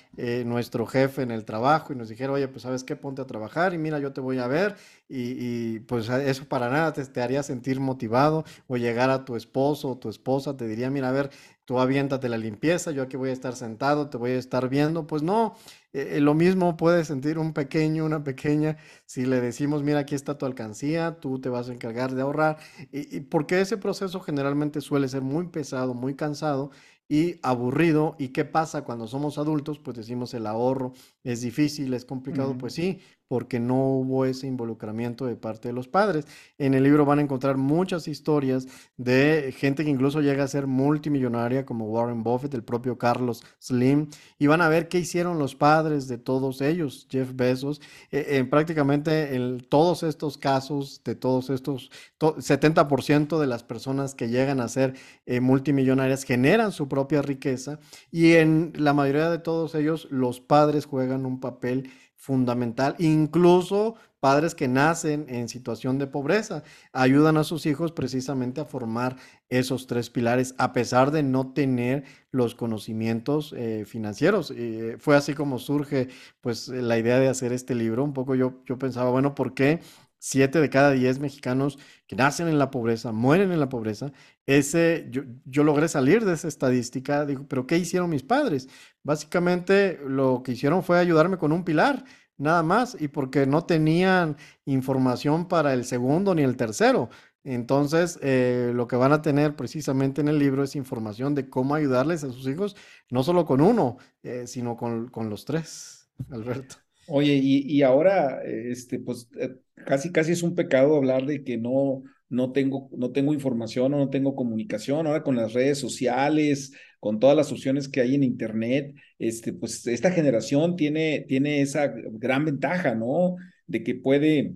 nuestro 0.44 0.87
jefe 0.87 1.22
en 1.22 1.33
el 1.33 1.44
trabajo 1.44 1.92
y 1.92 1.96
nos 1.96 2.09
dijera, 2.09 2.33
oye, 2.33 2.46
pues 2.46 2.62
sabes 2.62 2.85
qué, 2.85 2.94
ponte 2.94 3.20
a 3.20 3.26
trabajar 3.26 3.74
y 3.74 3.78
mira, 3.78 3.98
yo 3.98 4.12
te 4.12 4.20
voy 4.20 4.38
a 4.38 4.46
ver 4.46 4.76
y, 5.09 5.80
pues 5.80 6.09
eso 6.09 6.44
para 6.46 6.70
nada 6.70 6.92
te, 6.92 7.04
te, 7.04 7.20
haría 7.20 7.42
sentir 7.42 7.80
motivado 7.80 8.44
o 8.68 8.76
llegar 8.76 9.11
a 9.11 9.24
tu 9.24 9.37
esposo 9.37 9.90
o 9.90 9.98
tu 9.98 10.09
esposa 10.09 10.57
te 10.57 10.66
diría, 10.66 10.90
mira, 10.90 11.09
a 11.09 11.12
ver, 11.12 11.30
tú 11.64 11.79
aviéntate 11.81 12.29
la 12.29 12.38
limpieza, 12.38 12.90
yo 12.90 13.03
aquí 13.03 13.16
voy 13.16 13.31
a 13.31 13.33
estar 13.33 13.57
sentado, 13.57 14.11
te 14.11 14.18
voy 14.18 14.33
a 14.33 14.38
estar 14.38 14.68
viendo. 14.68 15.07
Pues 15.07 15.22
no, 15.22 15.55
eh, 15.92 16.14
eh, 16.16 16.20
lo 16.20 16.35
mismo 16.35 16.77
puede 16.77 17.05
sentir 17.05 17.38
un 17.38 17.53
pequeño, 17.53 18.05
una 18.05 18.24
pequeña, 18.24 18.77
si 19.07 19.27
le 19.27 19.40
decimos, 19.40 19.83
mira, 19.83 20.00
aquí 20.00 20.14
está 20.14 20.38
tu 20.38 20.46
alcancía, 20.46 21.18
tú 21.20 21.40
te 21.40 21.48
vas 21.48 21.68
a 21.68 21.72
encargar 21.72 22.14
de 22.14 22.22
ahorrar. 22.22 22.59
Y, 22.92 23.16
y 23.16 23.20
porque 23.20 23.61
ese 23.61 23.77
proceso 23.77 24.20
generalmente 24.20 24.81
suele 24.81 25.09
ser 25.09 25.22
muy 25.22 25.48
pesado, 25.48 25.94
muy 25.94 26.14
cansado 26.14 26.70
y 27.09 27.38
aburrido. 27.42 28.16
¿Y 28.18 28.29
qué 28.29 28.44
pasa 28.44 28.83
cuando 28.83 29.07
somos 29.07 29.38
adultos? 29.38 29.79
Pues 29.79 29.96
decimos 29.96 30.35
el 30.35 30.46
ahorro 30.46 30.92
es 31.24 31.40
difícil, 31.40 31.92
es 31.94 32.04
complicado. 32.04 32.56
Pues 32.56 32.74
sí, 32.74 33.00
porque 33.28 33.58
no 33.58 33.88
hubo 33.88 34.26
ese 34.26 34.46
involucramiento 34.46 35.26
de 35.26 35.37
parte 35.37 35.68
de 35.68 35.74
los 35.74 35.88
padres. 35.88 36.26
En 36.58 36.74
el 36.74 36.82
libro 36.84 37.04
van 37.04 37.18
a 37.18 37.22
encontrar 37.22 37.56
muchas 37.56 38.06
historias 38.06 38.66
de 38.96 39.52
gente 39.56 39.84
que 39.84 39.90
incluso 39.90 40.20
llega 40.20 40.44
a 40.44 40.48
ser 40.48 40.66
multimillonaria, 40.66 41.64
como 41.64 41.87
Warren 41.87 42.22
Buffett, 42.22 42.54
el 42.54 42.62
propio 42.62 42.98
Carlos 42.98 43.42
Slim, 43.58 44.08
y 44.38 44.46
van 44.46 44.60
a 44.60 44.68
ver 44.68 44.88
qué 44.88 44.98
hicieron 44.98 45.38
los 45.38 45.54
padres 45.54 46.06
de 46.06 46.18
todos 46.18 46.60
ellos, 46.60 47.08
Jeff 47.10 47.32
Bezos. 47.34 47.80
Eh, 48.10 48.44
prácticamente 48.48 49.34
en 49.34 49.60
todos 49.60 50.02
estos 50.02 50.37
casos, 50.38 51.02
de 51.04 51.14
todos 51.14 51.50
estos, 51.50 51.90
70% 52.20 53.38
de 53.38 53.46
las 53.46 53.62
personas 53.62 54.14
que 54.14 54.28
llegan 54.28 54.60
a 54.60 54.68
ser 54.68 54.94
eh, 55.26 55.40
multimillonarias 55.40 56.24
generan 56.24 56.72
su 56.72 56.88
propia 56.88 57.22
riqueza 57.22 57.78
y 58.10 58.32
en 58.34 58.72
la 58.76 58.92
mayoría 58.92 59.30
de 59.30 59.38
todos 59.38 59.74
ellos 59.74 60.08
los 60.10 60.40
padres 60.40 60.87
juegan 60.87 61.13
un 61.27 61.40
papel 61.40 61.90
fundamental, 62.16 62.94
incluso 62.98 63.96
padres 64.18 64.55
que 64.55 64.68
nacen 64.68 65.27
en 65.29 65.50
situación 65.50 65.98
de 65.98 66.07
pobreza, 66.07 66.62
ayudan 66.94 67.37
a 67.37 67.44
sus 67.44 67.66
hijos 67.66 67.92
precisamente 67.92 68.62
a 68.62 68.64
formar 68.64 69.16
esos 69.50 69.87
tres 69.87 70.09
pilares, 70.09 70.55
a 70.57 70.72
pesar 70.72 71.11
de 71.11 71.22
no 71.22 71.53
tener 71.53 72.05
los 72.31 72.55
conocimientos 72.55 73.55
eh, 73.55 73.85
financieros. 73.87 74.50
Eh, 74.57 74.96
fue 74.98 75.14
así 75.14 75.35
como 75.35 75.59
surge 75.59 76.09
pues 76.40 76.68
la 76.68 76.96
idea 76.96 77.18
de 77.18 77.29
hacer 77.29 77.53
este 77.53 77.74
libro. 77.74 78.03
Un 78.03 78.14
poco 78.14 78.35
yo, 78.35 78.62
yo 78.64 78.79
pensaba, 78.79 79.11
bueno, 79.11 79.35
¿por 79.35 79.53
qué? 79.53 79.81
Siete 80.18 80.59
de 80.59 80.70
cada 80.70 80.92
diez 80.92 81.18
mexicanos 81.18 81.79
que 82.07 82.16
nacen 82.16 82.48
en 82.48 82.59
la 82.59 82.70
pobreza, 82.70 83.12
mueren 83.12 83.53
en 83.53 83.61
la 83.61 83.68
pobreza. 83.68 84.11
Ese, 84.46 85.07
yo, 85.11 85.22
yo 85.46 85.64
logré 85.64 85.88
salir 85.88 86.24
de 86.24 86.35
esa 86.35 86.48
estadística, 86.48 87.24
digo, 87.24 87.46
pero 87.48 87.66
¿qué 87.66 87.78
hicieron 87.78 88.11
mis 88.11 88.22
padres? 88.22 88.68
Básicamente 89.02 89.98
lo 90.07 90.42
que 90.42 90.52
hicieron 90.52 90.83
fue 90.83 90.98
ayudarme 90.98 91.38
con 91.38 91.52
un 91.52 91.64
pilar, 91.64 92.04
nada 92.37 92.62
más, 92.62 92.96
y 93.00 93.09
porque 93.09 93.46
no 93.46 93.64
tenían 93.64 94.37
información 94.66 95.48
para 95.48 95.72
el 95.72 95.85
segundo 95.85 96.35
ni 96.35 96.42
el 96.42 96.57
tercero. 96.57 97.09
Entonces, 97.44 98.18
eh, 98.22 98.72
lo 98.74 98.88
que 98.88 98.96
van 98.96 99.12
a 99.12 99.20
tener 99.20 99.54
precisamente 99.54 100.22
en 100.22 100.28
el 100.28 100.38
libro 100.38 100.64
es 100.64 100.76
información 100.76 101.35
de 101.35 101.50
cómo 101.50 101.74
ayudarles 101.74 102.24
a 102.24 102.33
sus 102.33 102.48
hijos, 102.48 102.74
no 103.11 103.22
solo 103.22 103.44
con 103.44 103.61
uno, 103.61 103.98
eh, 104.22 104.46
sino 104.46 104.76
con, 104.76 105.09
con, 105.09 105.28
los 105.28 105.44
tres, 105.44 106.09
Alberto. 106.30 106.76
Oye, 107.07 107.35
y, 107.35 107.70
y 107.70 107.83
ahora, 107.83 108.42
este, 108.42 108.98
pues 108.98 109.28
eh, 109.38 109.57
casi, 109.85 110.11
casi 110.11 110.33
es 110.33 110.42
un 110.42 110.54
pecado 110.54 110.96
hablar 110.96 111.26
de 111.26 111.44
que 111.44 111.59
no, 111.59 112.02
no 112.34 112.52
tengo, 112.52 112.90
no 112.96 113.12
tengo 113.12 113.32
información 113.32 113.94
o 113.94 113.98
no 113.98 114.10
tengo 114.10 114.34
comunicación. 114.34 115.06
Ahora 115.06 115.22
con 115.22 115.36
las 115.36 115.52
redes 115.52 115.78
sociales, 115.78 116.72
con 117.00 117.20
todas 117.20 117.36
las 117.36 117.52
opciones 117.52 117.88
que 117.88 118.00
hay 118.00 118.14
en 118.14 118.24
Internet, 118.24 118.94
este, 119.18 119.52
pues 119.52 119.86
esta 119.86 120.10
generación 120.10 120.76
tiene, 120.76 121.24
tiene 121.28 121.60
esa 121.60 121.92
gran 122.12 122.44
ventaja, 122.44 122.94
¿no? 122.94 123.36
De 123.66 123.82
que 123.82 123.94
puede 123.94 124.54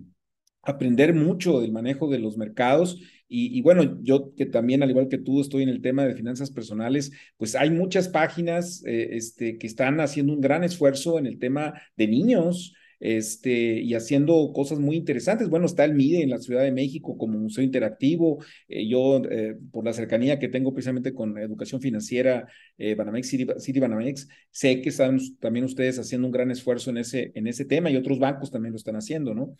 aprender 0.61 1.13
mucho 1.13 1.61
del 1.61 1.71
manejo 1.71 2.09
de 2.09 2.19
los 2.19 2.37
mercados. 2.37 2.99
Y, 3.31 3.61
bueno, 3.61 3.99
yo 4.01 4.33
que 4.35 4.47
también, 4.47 4.81
al 4.81 4.89
igual 4.89 5.07
que 5.07 5.19
tú, 5.19 5.39
estoy 5.39 5.61
en 5.61 5.69
el 5.69 5.83
tema 5.83 6.03
de 6.03 6.15
finanzas 6.15 6.49
personales, 6.49 7.11
pues 7.37 7.53
hay 7.55 7.69
muchas 7.69 8.07
páginas 8.07 8.83
eh, 8.87 9.09
este, 9.11 9.59
que 9.59 9.67
están 9.67 9.99
haciendo 9.99 10.33
un 10.33 10.41
gran 10.41 10.63
esfuerzo 10.63 11.19
en 11.19 11.27
el 11.27 11.37
tema 11.37 11.79
de 11.95 12.07
niños. 12.07 12.73
Este, 12.99 13.81
y 13.81 13.93
haciendo 13.93 14.51
cosas 14.53 14.79
muy 14.79 14.95
interesantes. 14.95 15.49
Bueno, 15.49 15.65
está 15.65 15.85
el 15.85 15.93
MIDE 15.93 16.21
en 16.21 16.29
la 16.29 16.39
Ciudad 16.39 16.63
de 16.63 16.71
México 16.71 17.17
como 17.17 17.39
museo 17.39 17.63
interactivo. 17.63 18.43
Eh, 18.67 18.87
yo, 18.87 19.21
eh, 19.29 19.57
por 19.71 19.85
la 19.85 19.93
cercanía 19.93 20.39
que 20.39 20.49
tengo 20.49 20.73
precisamente 20.73 21.13
con 21.13 21.37
educación 21.37 21.81
financiera, 21.81 22.47
Banamex, 22.77 23.27
City, 23.57 23.79
Banamex, 23.79 24.27
sé 24.51 24.81
que 24.81 24.89
están 24.89 25.19
también 25.39 25.65
ustedes 25.65 25.99
haciendo 25.99 26.27
un 26.27 26.31
gran 26.31 26.49
esfuerzo 26.49 26.91
en 26.91 26.97
ese, 26.97 27.31
en 27.35 27.47
ese 27.47 27.65
tema 27.65 27.91
y 27.91 27.97
otros 27.97 28.19
bancos 28.19 28.51
también 28.51 28.71
lo 28.71 28.77
están 28.77 28.95
haciendo, 28.95 29.35
¿no? 29.35 29.55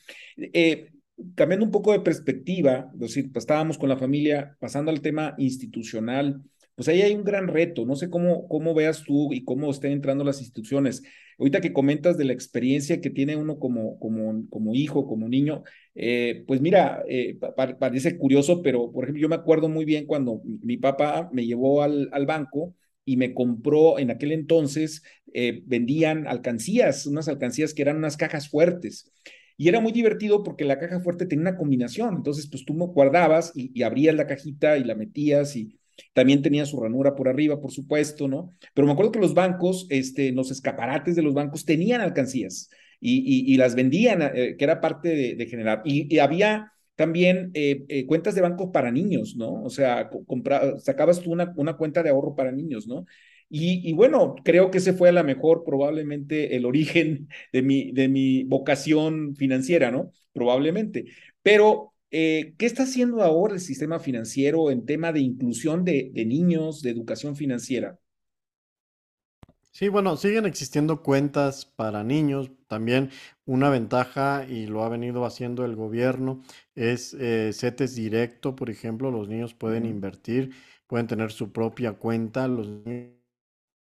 cambiando 1.35 1.65
un 1.65 1.71
poco 1.71 1.91
de 1.91 1.99
perspectiva, 1.99 2.91
es 2.93 2.99
pues, 2.99 3.17
estábamos 3.35 3.77
con 3.77 3.89
la 3.89 3.97
familia, 3.97 4.55
pasando 4.59 4.91
al 4.91 5.01
tema 5.01 5.35
institucional, 5.37 6.41
pues 6.79 6.87
ahí 6.87 7.01
hay 7.01 7.13
un 7.13 7.25
gran 7.25 7.49
reto. 7.49 7.85
No 7.85 7.97
sé 7.97 8.09
cómo, 8.09 8.47
cómo 8.47 8.73
veas 8.73 9.03
tú 9.03 9.33
y 9.33 9.43
cómo 9.43 9.69
estén 9.69 9.91
entrando 9.91 10.23
las 10.23 10.39
instituciones. 10.39 11.03
Ahorita 11.37 11.59
que 11.59 11.73
comentas 11.73 12.17
de 12.17 12.23
la 12.23 12.31
experiencia 12.31 13.01
que 13.01 13.09
tiene 13.09 13.35
uno 13.35 13.59
como, 13.59 13.99
como, 13.99 14.47
como 14.49 14.73
hijo, 14.73 15.05
como 15.05 15.27
niño, 15.27 15.63
eh, 15.93 16.45
pues 16.47 16.61
mira, 16.61 17.03
eh, 17.09 17.37
parece 17.79 18.17
curioso, 18.17 18.61
pero 18.61 18.93
por 18.93 19.03
ejemplo, 19.03 19.21
yo 19.21 19.27
me 19.27 19.35
acuerdo 19.35 19.67
muy 19.67 19.83
bien 19.83 20.05
cuando 20.05 20.41
mi 20.45 20.77
papá 20.77 21.29
me 21.33 21.45
llevó 21.45 21.83
al, 21.83 22.07
al 22.13 22.25
banco 22.25 22.73
y 23.03 23.17
me 23.17 23.33
compró 23.33 23.99
en 23.99 24.11
aquel 24.11 24.31
entonces, 24.31 25.03
eh, 25.33 25.61
vendían 25.65 26.27
alcancías, 26.27 27.05
unas 27.05 27.27
alcancías 27.27 27.73
que 27.73 27.81
eran 27.81 27.97
unas 27.97 28.15
cajas 28.15 28.47
fuertes. 28.47 29.11
Y 29.57 29.67
era 29.67 29.81
muy 29.81 29.91
divertido 29.91 30.43
porque 30.43 30.63
la 30.63 30.79
caja 30.79 31.01
fuerte 31.01 31.25
tenía 31.25 31.41
una 31.41 31.57
combinación. 31.57 32.15
Entonces, 32.15 32.47
pues 32.49 32.63
tú 32.63 32.73
guardabas 32.73 33.51
y, 33.53 33.77
y 33.77 33.83
abrías 33.83 34.15
la 34.15 34.27
cajita 34.27 34.77
y 34.77 34.85
la 34.85 34.95
metías 34.95 35.57
y, 35.57 35.77
también 36.13 36.41
tenía 36.41 36.65
su 36.65 36.79
ranura 36.79 37.15
por 37.15 37.27
arriba, 37.27 37.59
por 37.59 37.71
supuesto, 37.71 38.27
¿no? 38.27 38.53
Pero 38.73 38.87
me 38.87 38.93
acuerdo 38.93 39.11
que 39.11 39.19
los 39.19 39.33
bancos, 39.33 39.87
este, 39.89 40.31
los 40.31 40.51
escaparates 40.51 41.15
de 41.15 41.21
los 41.21 41.33
bancos 41.33 41.65
tenían 41.65 42.01
alcancías 42.01 42.69
y, 42.99 43.53
y, 43.53 43.57
las 43.57 43.75
vendían, 43.75 44.21
eh, 44.21 44.55
que 44.57 44.63
era 44.63 44.81
parte 44.81 45.35
de, 45.35 45.45
generar. 45.45 45.81
Y, 45.85 46.19
había 46.19 46.73
también 46.95 47.51
eh, 47.53 47.85
eh, 47.87 48.05
cuentas 48.05 48.35
de 48.35 48.41
banco 48.41 48.71
para 48.71 48.91
niños, 48.91 49.35
¿no? 49.37 49.63
O 49.63 49.69
sea, 49.69 50.09
sacabas 50.79 51.21
tú 51.21 51.31
una, 51.31 51.53
una 51.55 51.77
cuenta 51.77 52.03
de 52.03 52.09
ahorro 52.09 52.35
para 52.35 52.51
niños, 52.51 52.87
¿no? 52.87 53.05
Y, 53.49 53.89
y, 53.89 53.93
bueno, 53.93 54.35
creo 54.43 54.69
que 54.69 54.77
ese 54.79 54.93
fue 54.93 55.09
a 55.09 55.11
lo 55.13 55.23
mejor 55.23 55.63
probablemente 55.63 56.55
el 56.55 56.65
origen 56.65 57.29
de 57.53 57.61
mi, 57.61 57.91
de 57.91 58.07
mi 58.09 58.43
vocación 58.43 59.35
financiera, 59.35 59.91
¿no? 59.91 60.11
Probablemente. 60.33 61.05
Pero 61.41 61.93
eh, 62.11 62.55
¿Qué 62.57 62.65
está 62.65 62.83
haciendo 62.83 63.21
ahora 63.21 63.53
el 63.53 63.59
sistema 63.59 63.99
financiero 63.99 64.71
en 64.71 64.85
tema 64.85 65.11
de 65.11 65.19
inclusión 65.21 65.85
de, 65.85 66.11
niños, 66.25 66.81
de 66.81 66.89
educación 66.91 67.35
financiera? 67.35 67.99
Sí, 69.71 69.87
bueno, 69.87 70.17
siguen 70.17 70.45
existiendo 70.45 71.03
cuentas 71.03 71.65
para 71.65 72.03
niños. 72.03 72.51
También 72.67 73.11
una 73.45 73.69
ventaja, 73.69 74.45
y 74.47 74.65
lo 74.65 74.83
ha 74.83 74.89
venido 74.89 75.25
haciendo 75.25 75.63
el 75.63 75.75
gobierno, 75.75 76.41
es 76.75 77.13
eh, 77.13 77.51
CETES 77.53 77.95
directo, 77.95 78.55
por 78.55 78.69
ejemplo, 78.69 79.11
los 79.11 79.29
niños 79.29 79.53
pueden 79.53 79.85
invertir, 79.85 80.51
pueden 80.87 81.07
tener 81.07 81.31
su 81.31 81.51
propia 81.51 81.93
cuenta, 81.93 82.47
los 82.47 82.67
niños 82.67 83.18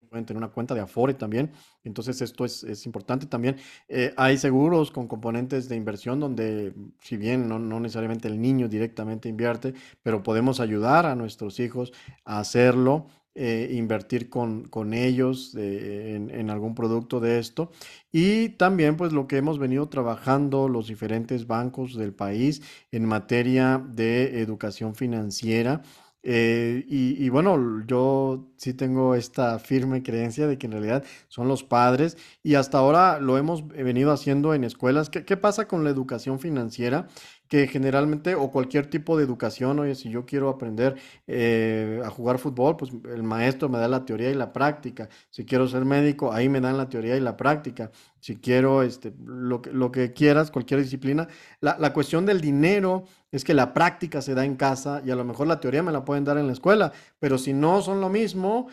pueden 0.08 0.24
tener 0.24 0.38
una 0.38 0.52
cuenta 0.52 0.74
de 0.74 0.80
Afore 0.80 1.14
también. 1.14 1.52
Entonces 1.84 2.20
esto 2.20 2.44
es, 2.44 2.86
importante 2.86 3.26
también. 3.26 3.56
Eh, 3.88 4.12
hay 4.16 4.36
seguros 4.38 4.90
con 4.90 5.06
componentes 5.06 5.68
de 5.68 5.76
inversión 5.76 6.20
donde, 6.20 6.74
si 7.00 7.16
bien 7.16 7.48
no, 7.48 7.58
necesariamente 7.80 8.28
el 8.28 8.40
niño 8.40 8.68
directamente 8.68 9.28
invierte, 9.28 9.74
pero 10.02 10.22
podemos 10.22 10.60
ayudar 10.60 11.06
a 11.06 11.14
nuestros 11.14 11.60
hijos 11.60 11.92
a 12.24 12.40
hacerlo. 12.40 13.06
Eh, 13.40 13.70
invertir 13.74 14.28
con, 14.30 14.64
con 14.64 14.92
ellos 14.92 15.54
eh, 15.56 16.16
en, 16.16 16.50
algún 16.50 16.74
producto 16.74 17.20
de 17.20 17.38
esto. 17.38 17.70
Y 18.10 18.48
también 18.48 18.96
pues 18.96 19.12
lo 19.12 19.28
que 19.28 19.36
hemos 19.36 19.60
venido 19.60 19.88
trabajando 19.88 20.68
los 20.68 20.88
diferentes 20.88 21.46
bancos 21.46 21.94
del 21.94 22.12
país 22.12 22.62
en 22.90 23.04
materia 23.04 23.78
de 23.78 24.40
educación 24.40 24.96
financiera. 24.96 25.82
Eh, 26.30 26.84
y, 26.86 27.26
bueno, 27.30 27.82
yo 27.86 28.50
sí 28.58 28.74
tengo 28.74 29.14
esta 29.14 29.58
firme 29.58 30.02
creencia 30.02 30.46
de 30.46 30.58
que 30.58 30.66
en 30.66 30.72
realidad 30.72 31.02
son 31.28 31.48
los 31.48 31.64
padres 31.64 32.18
y 32.42 32.56
hasta 32.56 32.76
ahora 32.76 33.18
lo 33.18 33.38
hemos 33.38 33.66
venido 33.66 34.12
haciendo 34.12 34.52
en 34.52 34.64
escuelas. 34.64 35.08
¿Qué, 35.08 35.24
qué 35.24 35.38
pasa 35.38 35.66
con 35.66 35.84
la 35.84 35.90
educación 35.90 36.38
financiera? 36.38 37.08
Que 37.48 37.66
generalmente, 37.66 38.34
o 38.34 38.50
cualquier 38.50 38.86
tipo 38.88 39.16
de 39.16 39.24
educación, 39.24 39.78
oye, 39.78 39.94
si 39.94 40.10
yo 40.10 40.26
quiero 40.26 40.50
aprender 40.50 40.96
eh, 41.26 42.00
a 42.04 42.10
jugar 42.10 42.38
fútbol, 42.38 42.76
pues 42.76 42.92
el 43.12 43.22
maestro 43.22 43.68
me 43.68 43.78
da 43.78 43.88
la 43.88 44.04
teoría 44.04 44.30
y 44.30 44.34
la 44.34 44.52
práctica. 44.52 45.08
Si 45.30 45.44
quiero 45.44 45.66
ser 45.66 45.84
médico, 45.84 46.32
ahí 46.32 46.48
me 46.48 46.60
dan 46.60 46.76
la 46.76 46.88
teoría 46.88 47.16
y 47.16 47.20
la 47.20 47.36
práctica. 47.36 47.90
Si 48.20 48.36
quiero 48.36 48.82
este, 48.82 49.14
lo, 49.24 49.62
que, 49.62 49.72
lo 49.72 49.90
que 49.90 50.12
quieras, 50.12 50.50
cualquier 50.50 50.80
disciplina. 50.82 51.28
La, 51.60 51.76
la 51.78 51.92
cuestión 51.92 52.26
del 52.26 52.40
dinero 52.40 53.04
es 53.30 53.44
que 53.44 53.54
la 53.54 53.74
práctica 53.74 54.22
se 54.22 54.34
da 54.34 54.44
en 54.44 54.56
casa 54.56 55.02
y 55.04 55.10
a 55.10 55.16
lo 55.16 55.24
mejor 55.24 55.46
la 55.46 55.60
teoría 55.60 55.82
me 55.82 55.92
la 55.92 56.04
pueden 56.04 56.24
dar 56.24 56.38
en 56.38 56.46
la 56.46 56.52
escuela, 56.52 56.92
pero 57.18 57.38
si 57.38 57.52
no 57.52 57.82
son 57.82 58.00
lo 58.00 58.08
mismo, 58.08 58.68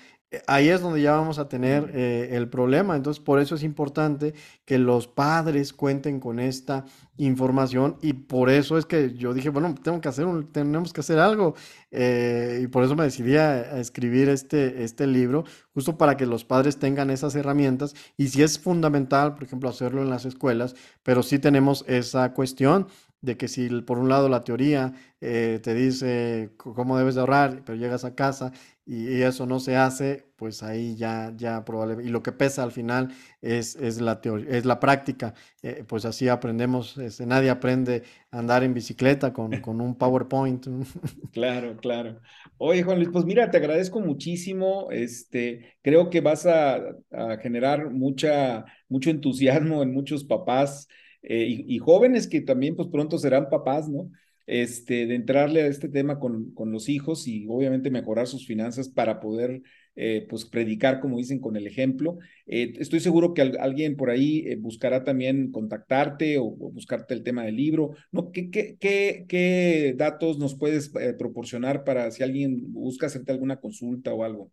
ahí 0.48 0.70
es 0.70 0.82
donde 0.82 1.02
ya 1.02 1.14
vamos 1.14 1.40
a 1.40 1.50
tener 1.50 1.92
eh, 1.94 2.30
el 2.32 2.48
problema. 2.48 2.96
Entonces, 2.96 3.22
por 3.24 3.40
eso 3.40 3.56
es 3.56 3.64
importante 3.64 4.34
que 4.66 4.78
los 4.78 5.08
padres 5.08 5.74
cuenten 5.74 6.20
con 6.20 6.40
esta 6.40 6.86
información 7.18 7.98
y 8.02 8.14
por 8.14 8.50
eso 8.50 8.78
es 8.78 8.86
que 8.86 9.14
yo 9.14 9.34
dije, 9.34 9.50
bueno, 9.50 9.74
tengo 9.82 10.02
que 10.02 10.10
hacer 10.10 10.26
tenemos 10.52 10.92
que 10.92 11.02
hacer 11.02 11.20
algo. 11.20 11.56
Eh, 11.92 12.62
y 12.64 12.68
por 12.68 12.84
eso 12.84 12.96
me 12.96 13.04
decidí 13.04 13.38
a, 13.38 13.80
escribir 13.80 14.30
este, 14.30 14.84
este 14.84 15.08
libro, 15.08 15.46
justo 15.74 15.98
para 15.98 16.18
que 16.18 16.26
los 16.26 16.44
padres 16.44 16.78
tengan 16.78 17.10
esas 17.10 17.36
herramientas. 17.36 17.96
Y 18.18 18.28
si 18.30 18.44
es 18.44 18.60
fundamental, 18.60 19.34
por 19.34 19.44
ejemplo, 19.44 19.70
hacerlo 19.70 20.02
en 20.02 20.10
las 20.10 20.26
escuelas, 20.26 20.76
pero 21.04 21.24
sí 21.24 21.40
tenemos 21.40 21.86
esa 21.88 22.34
cuestión 22.34 22.88
de 23.26 23.38
que 23.38 23.48
si 23.48 23.70
por 23.82 23.98
un 24.00 24.10
lado 24.10 24.30
la 24.30 24.44
teoría 24.44 24.94
te 25.20 25.74
dice 25.74 26.52
cómo 26.58 26.98
debes 26.98 27.16
de 27.16 27.22
ahorrar, 27.22 27.64
pero 27.66 27.78
llegas 27.78 28.06
a 28.06 28.14
casa 28.14 28.52
y, 28.86 29.24
eso 29.24 29.46
no 29.48 29.60
se 29.60 29.76
hace, 29.76 30.28
pues 30.36 30.62
ahí 30.62 30.96
ya, 30.96 31.34
ya 31.36 31.66
probablemente, 31.66 32.08
y 32.08 32.12
lo 32.12 32.22
que 32.22 32.32
pesa 32.32 32.64
al 32.64 32.72
final 32.72 33.12
es, 33.42 33.76
es 33.78 34.00
la 34.00 34.22
teoría, 34.22 34.50
es 34.50 34.66
la 34.66 34.80
práctica, 34.80 35.34
eh, 35.64 35.84
pues 35.88 36.06
así 36.06 36.28
aprendemos, 36.28 36.98
este, 37.00 37.26
nadie 37.26 37.50
aprende 37.50 38.04
a 38.30 38.40
andar 38.40 38.64
en 38.64 38.76
bicicleta 38.76 39.34
con, 39.34 39.60
con 39.62 39.82
un 39.82 39.96
PowerPoint. 39.96 40.68
Claro, 41.32 41.76
claro. 41.76 42.22
Oye, 42.58 42.84
Juan 42.84 42.98
Luis, 42.98 43.10
pues 43.12 43.26
mira, 43.26 43.52
te 43.52 43.58
agradezco 43.58 44.00
muchísimo, 44.00 44.90
este, 44.92 45.78
creo 45.82 46.10
que 46.10 46.22
vas 46.22 46.46
a, 46.46 46.76
a 47.12 47.38
generar 47.42 47.90
mucha, 47.90 48.64
mucho 48.88 49.10
entusiasmo 49.10 49.84
en 49.84 49.92
muchos 49.92 50.24
papás 50.24 50.88
eh, 51.28 51.64
y, 51.68 51.80
jóvenes 51.80 52.28
que 52.28 52.42
también 52.42 52.76
pues 52.76 52.88
pronto 52.90 53.18
serán 53.18 53.50
papás, 53.50 53.90
¿no? 53.90 54.12
este, 54.48 55.08
de 55.08 55.16
entrarle 55.16 55.64
a 55.64 55.68
este 55.68 55.90
tema 55.90 56.20
con, 56.20 56.52
con 56.54 56.72
los 56.72 56.88
hijos 56.88 57.28
y 57.28 57.48
obviamente 57.50 57.90
mejorar 57.90 58.28
sus 58.28 58.46
finanzas 58.46 58.90
para 58.90 59.20
poder 59.20 59.64
eh, 59.96 60.28
pues 60.30 60.46
predicar, 60.46 61.00
como 61.00 61.18
dicen, 61.18 61.40
con 61.40 61.56
el 61.56 61.66
ejemplo. 61.66 62.20
Eh, 62.46 62.74
estoy 62.78 63.00
seguro 63.00 63.34
que 63.34 63.42
alguien 63.42 63.96
por 63.96 64.12
ahí 64.12 64.54
buscará 64.58 65.04
también 65.04 65.52
contactarte 65.52 66.38
o, 66.38 66.46
buscarte 66.52 67.16
el 67.16 67.24
tema 67.24 67.44
del 67.44 67.56
libro. 67.56 67.96
¿no? 68.12 68.32
¿Qué, 68.32 68.52
qué, 68.52 68.78
qué, 68.80 69.26
qué 69.28 69.96
datos 69.98 70.38
nos 70.38 70.56
puedes 70.56 70.90
proporcionar 71.18 71.84
para 71.84 72.12
si 72.12 72.22
alguien 72.22 72.72
busca 72.72 73.08
hacerte 73.08 73.32
alguna 73.32 73.60
consulta 73.60 74.14
o 74.14 74.24
algo? 74.24 74.52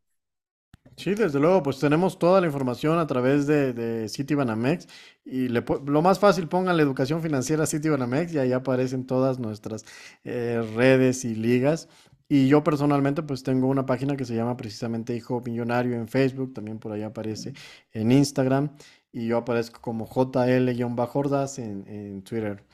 Sí, 0.97 1.15
desde 1.15 1.41
luego, 1.41 1.63
pues 1.63 1.79
tenemos 1.79 2.19
toda 2.19 2.41
la 2.41 2.47
información 2.47 2.99
a 2.99 3.07
través 3.07 3.47
de, 3.47 3.73
de 3.73 4.09
Citibanamex 4.09 4.87
y 5.25 5.49
le, 5.49 5.65
lo 5.87 6.03
más 6.03 6.19
fácil, 6.19 6.49
pongan 6.49 6.77
la 6.77 6.83
educación 6.83 7.23
financiera 7.23 7.67
Citibanamex 7.67 8.35
y 8.35 8.39
ahí 8.39 8.53
aparecen 8.53 9.07
todas 9.07 9.39
nuestras 9.39 9.85
eh, 10.25 10.63
redes 10.75 11.25
y 11.25 11.35
ligas. 11.35 11.89
Y 12.29 12.49
yo 12.49 12.65
personalmente 12.65 13.23
pues 13.23 13.43
tengo 13.43 13.69
una 13.69 13.85
página 13.85 14.17
que 14.17 14.25
se 14.25 14.35
llama 14.35 14.57
precisamente 14.57 15.15
Hijo 15.15 15.43
Millonario 15.45 15.97
en 15.97 16.09
Facebook, 16.09 16.55
también 16.55 16.79
por 16.79 16.93
ahí 16.93 17.03
aparece 17.03 17.53
en 17.93 18.11
Instagram 18.11 18.71
y 19.13 19.27
yo 19.27 19.39
aparezco 19.39 19.81
como 19.81 20.07
JL-Jordas 20.07 21.59
en, 21.59 21.87
en 21.89 22.23
Twitter. 22.23 22.65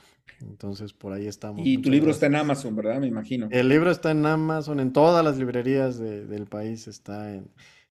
Entonces 0.40 0.92
por 0.92 1.12
ahí 1.12 1.26
estamos. 1.26 1.66
Y 1.66 1.78
tu 1.78 1.90
libro 1.90 2.10
está 2.10 2.26
en 2.26 2.36
Amazon, 2.36 2.76
¿verdad? 2.76 3.00
Me 3.00 3.08
imagino. 3.08 3.48
El 3.50 3.68
libro 3.68 3.90
está 3.90 4.12
en 4.12 4.24
Amazon, 4.26 4.78
en 4.78 4.92
todas 4.92 5.24
las 5.24 5.38
librerías 5.38 5.98
del 5.98 6.46
país 6.46 6.86
está 6.86 7.34
en, 7.34 7.50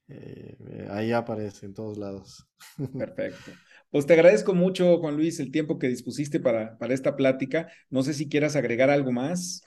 eh, 0.10 0.88
ahí 0.92 1.12
aparece 1.12 1.66
en 1.66 1.74
todos 1.74 1.98
lados. 1.98 2.48
Perfecto. 2.98 3.58
Pues 3.90 4.06
te 4.06 4.14
agradezco 4.14 4.54
mucho, 4.54 4.98
Juan 5.00 5.16
Luis, 5.16 5.40
el 5.40 5.52
tiempo 5.52 5.80
que 5.80 5.88
dispusiste 5.88 6.40
para, 6.40 6.78
para 6.78 6.94
esta 6.94 7.16
plática. 7.16 7.70
No 7.90 8.04
sé 8.04 8.14
si 8.14 8.28
quieras 8.30 8.56
agregar 8.56 8.90
algo 8.90 9.12
más. 9.12 9.62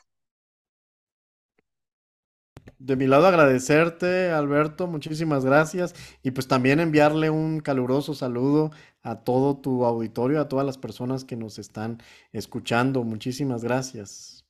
De 2.78 2.96
mi 2.96 3.06
lado 3.06 3.26
agradecerte, 3.28 4.30
Alberto, 4.32 4.86
muchísimas 4.88 5.44
gracias. 5.44 5.94
Y 6.22 6.32
pues 6.32 6.48
también 6.48 6.80
enviarle 6.80 7.30
un 7.30 7.60
caluroso 7.60 8.14
saludo 8.14 8.70
a 9.02 9.22
todo 9.22 9.56
tu 9.58 9.84
auditorio, 9.84 10.40
a 10.40 10.48
todas 10.48 10.66
las 10.66 10.78
personas 10.78 11.24
que 11.24 11.36
nos 11.36 11.58
están 11.60 11.98
escuchando. 12.32 13.04
Muchísimas 13.04 13.62
gracias. 13.64 14.44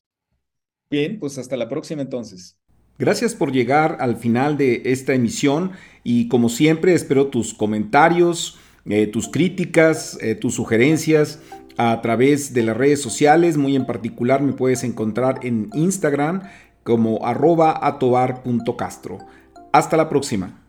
Bien, 0.90 1.18
pues 1.18 1.36
hasta 1.38 1.56
la 1.56 1.68
próxima 1.68 2.02
entonces. 2.02 2.59
Gracias 3.00 3.34
por 3.34 3.50
llegar 3.50 3.96
al 3.98 4.14
final 4.14 4.56
de 4.56 4.82
esta 4.84 5.14
emisión 5.14 5.72
y 6.04 6.28
como 6.28 6.48
siempre 6.48 6.94
espero 6.94 7.26
tus 7.26 7.54
comentarios 7.54 8.58
eh, 8.86 9.06
tus 9.06 9.28
críticas, 9.28 10.18
eh, 10.20 10.34
tus 10.34 10.54
sugerencias 10.54 11.40
a 11.76 12.00
través 12.02 12.54
de 12.54 12.62
las 12.62 12.76
redes 12.76 13.02
sociales. 13.02 13.56
Muy 13.56 13.76
en 13.76 13.86
particular 13.86 14.42
me 14.42 14.52
puedes 14.52 14.84
encontrar 14.84 15.40
en 15.42 15.70
Instagram 15.74 16.42
como 16.82 17.26
arroba 17.26 17.86
atobar.castro. 17.86 19.18
Hasta 19.72 19.96
la 19.96 20.08
próxima. 20.08 20.59